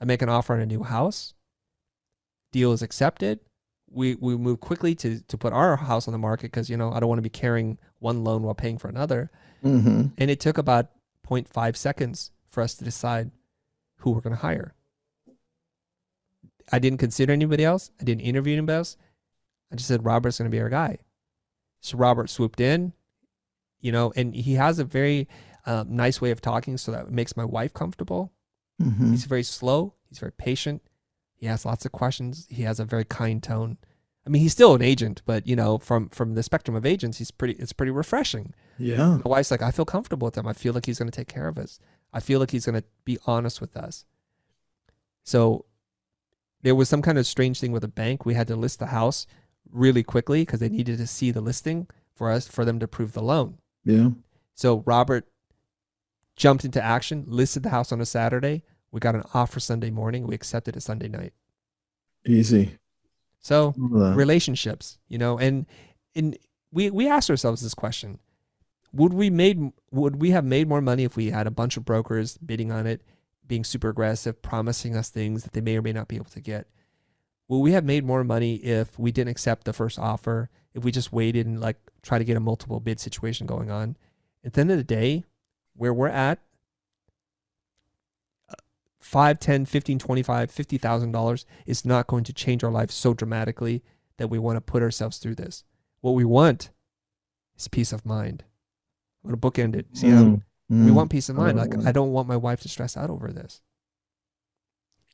[0.00, 1.34] I make an offer on a new house.
[2.52, 3.40] Deal is accepted.
[3.90, 6.92] We we move quickly to to put our house on the market because you know
[6.92, 9.30] I don't want to be carrying one loan while paying for another.
[9.64, 10.06] Mm-hmm.
[10.16, 10.90] And it took about
[11.28, 13.30] 0.5 seconds for us to decide
[13.98, 14.74] who we're going to hire.
[16.72, 17.90] I didn't consider anybody else.
[18.00, 18.96] I didn't interview anybody else.
[19.72, 20.98] I just said Robert's going to be our guy.
[21.80, 22.92] So Robert swooped in,
[23.80, 25.28] you know, and he has a very
[25.66, 28.32] uh, nice way of talking, so that makes my wife comfortable.
[28.80, 29.10] Mm-hmm.
[29.10, 29.94] He's very slow.
[30.08, 30.82] He's very patient.
[31.34, 32.46] He asks lots of questions.
[32.50, 33.78] He has a very kind tone.
[34.26, 37.18] I mean, he's still an agent, but you know, from from the spectrum of agents,
[37.18, 37.54] he's pretty.
[37.54, 38.54] It's pretty refreshing.
[38.78, 39.18] Yeah.
[39.24, 40.46] My wife's like, I feel comfortable with him.
[40.46, 41.78] I feel like he's going to take care of us.
[42.12, 44.04] I feel like he's going to be honest with us.
[45.22, 45.64] So
[46.62, 48.24] there was some kind of strange thing with the bank.
[48.24, 49.26] We had to list the house
[49.70, 53.12] really quickly because they needed to see the listing for us for them to approve
[53.12, 53.58] the loan.
[53.84, 54.10] Yeah.
[54.54, 55.26] So Robert
[56.40, 58.64] jumped into action, listed the house on a Saturday.
[58.90, 60.26] We got an offer Sunday morning.
[60.26, 61.34] We accepted it Sunday night.
[62.26, 62.78] Easy.
[63.40, 65.66] So relationships, you know, and
[66.16, 66.36] and
[66.72, 68.18] we we asked ourselves this question:
[68.92, 71.84] Would we made would we have made more money if we had a bunch of
[71.84, 73.02] brokers bidding on it,
[73.46, 76.40] being super aggressive, promising us things that they may or may not be able to
[76.40, 76.66] get?
[77.48, 80.50] Would we have made more money if we didn't accept the first offer?
[80.72, 83.96] If we just waited and like try to get a multiple bid situation going on?
[84.44, 85.24] At the end of the day,
[85.80, 86.38] where we're at,
[88.50, 88.54] uh,
[89.00, 93.82] 5, 10, 15, 25, 50,000 dollars is not going to change our lives so dramatically
[94.18, 95.64] that we want to put ourselves through this.
[96.02, 96.70] What we want
[97.56, 98.44] is peace of mind.
[99.24, 99.86] I'm going to bookend it.
[99.96, 100.94] See how Mm, we mm.
[100.94, 101.56] want peace of mind.
[101.56, 101.82] Like Oh.
[101.86, 103.62] I don't want my wife to stress out over this.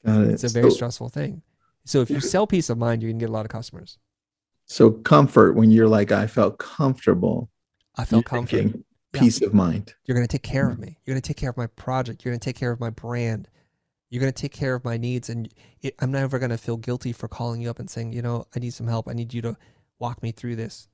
[0.04, 0.30] Got it.
[0.32, 1.42] It's a very so, stressful thing.
[1.84, 3.98] So if you sell peace of mind, you can get a lot of customers.
[4.66, 7.50] so comfort when you're like, I felt comfortable.
[7.96, 8.50] I feel you're comfort.
[8.50, 8.84] thinking
[9.16, 9.22] Yeah.
[9.22, 9.94] Peace of mind.
[10.04, 10.98] You're going to take care of me.
[11.04, 12.24] You're going to take care of my project.
[12.24, 13.48] You're going to take care of my brand.
[14.10, 15.28] You're going to take care of my needs.
[15.28, 15.52] And
[15.82, 18.46] it, I'm never going to feel guilty for calling you up and saying, you know,
[18.54, 19.08] I need some help.
[19.08, 19.56] I need you to
[19.98, 20.88] walk me through this.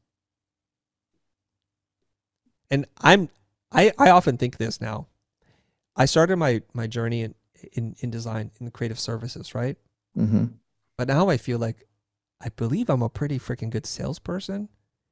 [2.70, 3.28] And I'm,
[3.70, 5.08] I, I often think this now.
[5.94, 7.34] I started my, my journey in,
[7.74, 9.76] in, in design, in creative services, right?
[10.16, 10.46] Mm-hmm.
[10.96, 11.86] But now I feel like
[12.40, 14.68] I believe I'm a pretty freaking good salesperson.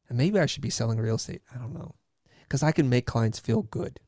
[0.09, 1.43] And maybe I should be selling real estate.
[1.55, 1.95] I don't know.
[2.51, 4.01] Because I can make clients feel good.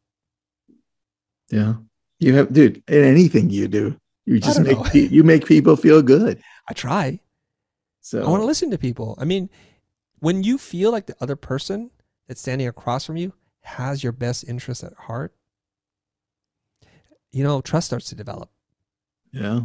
[1.49, 1.75] Yeah.
[2.19, 4.91] You have, dude, in anything you do, you just make know.
[4.93, 6.43] you make people feel good.
[6.69, 7.21] I try.
[8.01, 9.17] So I want to listen to people.
[9.21, 9.49] I mean,
[10.19, 11.91] when you feel like the other person
[12.27, 15.35] that's standing across from you has your best interest at heart,
[17.31, 18.51] you know, trust starts to develop.
[19.33, 19.61] yeah,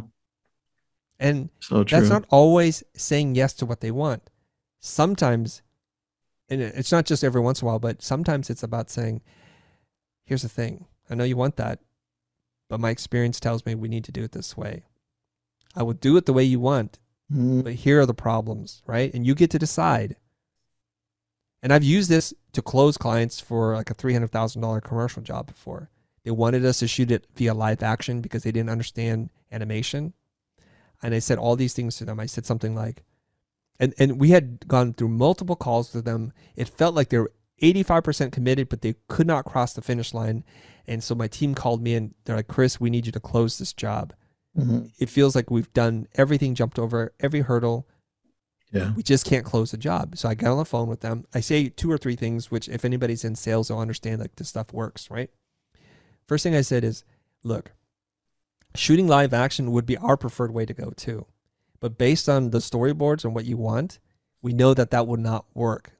[1.18, 4.30] And so that's not always saying yes to what they want.
[4.80, 5.62] Sometimes
[6.50, 9.20] and it's not just every once in a while, but sometimes it's about saying,
[10.24, 10.86] here's the thing.
[11.10, 11.80] I know you want that,
[12.68, 14.84] but my experience tells me we need to do it this way.
[15.76, 16.98] I will do it the way you want,
[17.32, 19.12] Mm, but here are the problems, right?
[19.12, 20.16] And you get to decide.
[21.62, 25.90] And I've used this to close clients for like a $300,000 commercial job before.
[26.24, 30.14] They wanted us to shoot it via live action because they didn't understand animation.
[31.02, 32.20] And I said all these things to them.
[32.20, 33.04] I said something like,
[33.80, 36.32] and, and we had gone through multiple calls with them.
[36.56, 40.44] It felt like they were 85% committed, but they could not cross the finish line.
[40.86, 43.58] And so my team called me and they're like, Chris, we need you to close
[43.58, 44.14] this job.
[44.56, 44.90] mhm.
[44.98, 47.86] It feels like we've done everything, jumped over every hurdle.
[48.72, 48.92] Yeah.
[48.94, 50.16] We just can't close the job.
[50.18, 51.24] So I got on the phone with them.
[51.34, 54.48] I say two or three things, which if anybody's in sales, they'll understand like this
[54.48, 55.30] stuff works, right?
[56.26, 57.04] First thing I said is,
[57.42, 57.72] look,
[58.74, 61.26] shooting live action would be our preferred way to go too.
[61.80, 63.98] But based on the storyboards and what you want,
[64.42, 65.92] we know that that would not work.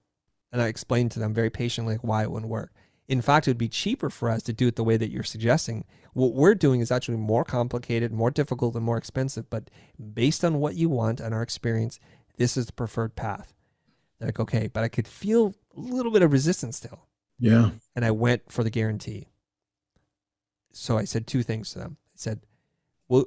[0.50, 2.72] And I explained to them very patiently why it wouldn't work.
[3.06, 5.22] In fact, it would be cheaper for us to do it the way that you're
[5.22, 5.84] suggesting.
[6.12, 9.48] What we're doing is actually more complicated, more difficult, and more expensive.
[9.48, 9.70] But
[10.12, 12.00] based on what you want and our experience,
[12.36, 13.54] this is the preferred path.
[14.18, 17.06] They're like, okay, but I could feel a little bit of resistance still.
[17.38, 17.70] Yeah.
[17.94, 19.28] And I went for the guarantee.
[20.72, 21.96] So I said two things to them.
[22.14, 22.40] I said,
[23.08, 23.26] well,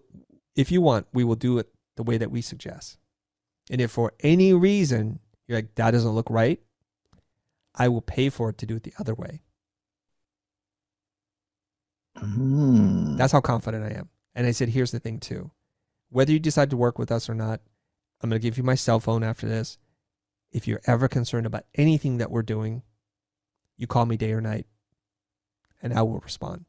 [0.55, 1.69] if you want, we will do it
[2.01, 2.97] the way that we suggest.
[3.69, 6.59] And if for any reason you're like, that doesn't look right,
[7.75, 9.41] I will pay for it to do it the other way.
[12.17, 13.17] Mm.
[13.17, 14.09] That's how confident I am.
[14.33, 15.51] And I said, here's the thing too.
[16.09, 17.61] Whether you decide to work with us or not,
[18.21, 19.77] I'm going to give you my cell phone after this.
[20.51, 22.81] If you're ever concerned about anything that we're doing,
[23.77, 24.65] you call me day or night
[25.81, 26.65] and I will respond.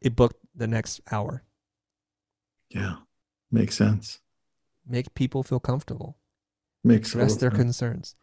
[0.00, 1.42] It booked the next hour.
[2.68, 2.96] Yeah.
[3.52, 4.18] Makes sense.
[4.88, 6.16] Make people feel comfortable.
[6.82, 7.60] Makes Address their sense.
[7.62, 8.14] concerns.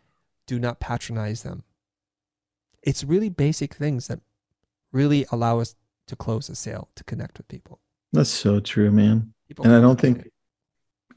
[0.47, 1.63] Do not patronize them.
[2.81, 4.19] It's really basic things that
[4.91, 5.75] really allow us
[6.07, 7.79] to close a sale, to connect with people.
[8.11, 9.33] That's so true, man.
[9.47, 10.33] people And I don't think comfortable.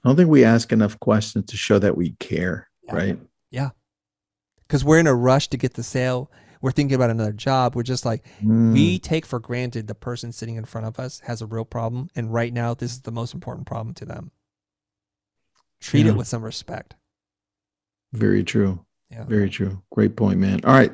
[0.04, 2.94] I don't think we ask enough questions to show that we care, Yeah.
[2.94, 3.18] right?
[3.50, 3.70] Yeah.
[4.60, 6.30] because we're in a rush to get the sale.
[6.62, 7.74] We're thinking about another job.
[7.74, 8.72] We're just like, Mm.
[8.72, 12.08] we take for granted the person sitting in front of us has a real problem.
[12.16, 14.30] And right now, this is the most important problem to them.
[15.80, 16.12] Treat Yeah.
[16.12, 16.94] it with some respect.
[18.14, 18.84] very true.
[19.10, 19.24] Yeah.
[19.24, 19.82] Very true.
[19.90, 20.60] Great point, man.
[20.64, 20.92] All right.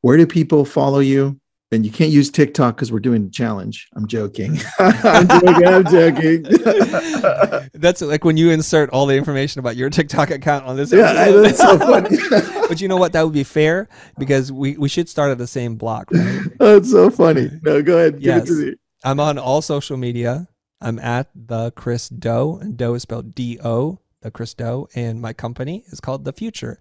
[0.00, 1.40] Where do people follow you?
[1.72, 3.88] And you can't use TikTok because we're doing a challenge.
[3.96, 4.58] I'm joking.
[4.78, 5.66] I'm joking.
[5.66, 7.70] I'm joking.
[7.74, 10.92] That's like when you insert all the information about your TikTok account on this.
[10.92, 11.42] yeah, I- episode.
[11.42, 11.78] that's so
[12.48, 12.68] funny.
[12.68, 13.12] but you know what?
[13.14, 16.42] That would be fair because we, we should start at the same block, right?
[16.58, 17.50] that's so funny.
[17.62, 18.14] No, go ahead.
[18.14, 18.42] Give Yes.
[18.42, 18.74] it to me.
[19.04, 20.48] I'm on all social media.
[20.80, 25.20] I'm at the Chris Do, and Do is spelled D O, the Chris Do, and
[25.20, 26.78] my company is called The Futur.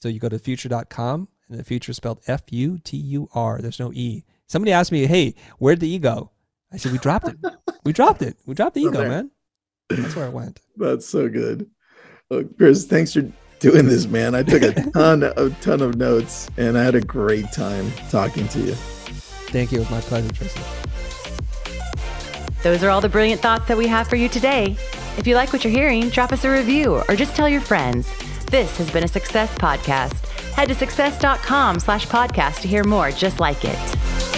[0.00, 3.60] So you go to futur.com, and the Futur is spelled F U T U R.
[3.60, 4.24] There's no E.
[4.46, 6.30] Somebody asked me, hey, where'd the E go?
[6.72, 7.36] I said, we dropped it.
[7.84, 8.36] We dropped it.
[8.46, 9.08] We dropped the Still ego, there.
[9.08, 9.30] man.
[9.90, 10.60] That's where it went.
[10.76, 11.70] That's so good.
[12.30, 13.22] Well, Chris, thanks for
[13.60, 14.34] doing this, man.
[14.34, 18.48] I took a ton, a ton of notes, and I had a great time talking
[18.48, 18.74] to you.
[18.74, 19.78] Thank you.
[19.78, 20.62] It was my pleasure, Tristan.
[22.62, 24.76] Those are all the brilliant thoughts that we have for you today.
[25.18, 28.10] If you like what you're hearing, drop us a review or just tell your friends.
[28.46, 30.30] This has been a Success Podcast.
[30.54, 34.33] Head to success.com slash podcast to hear more just like it.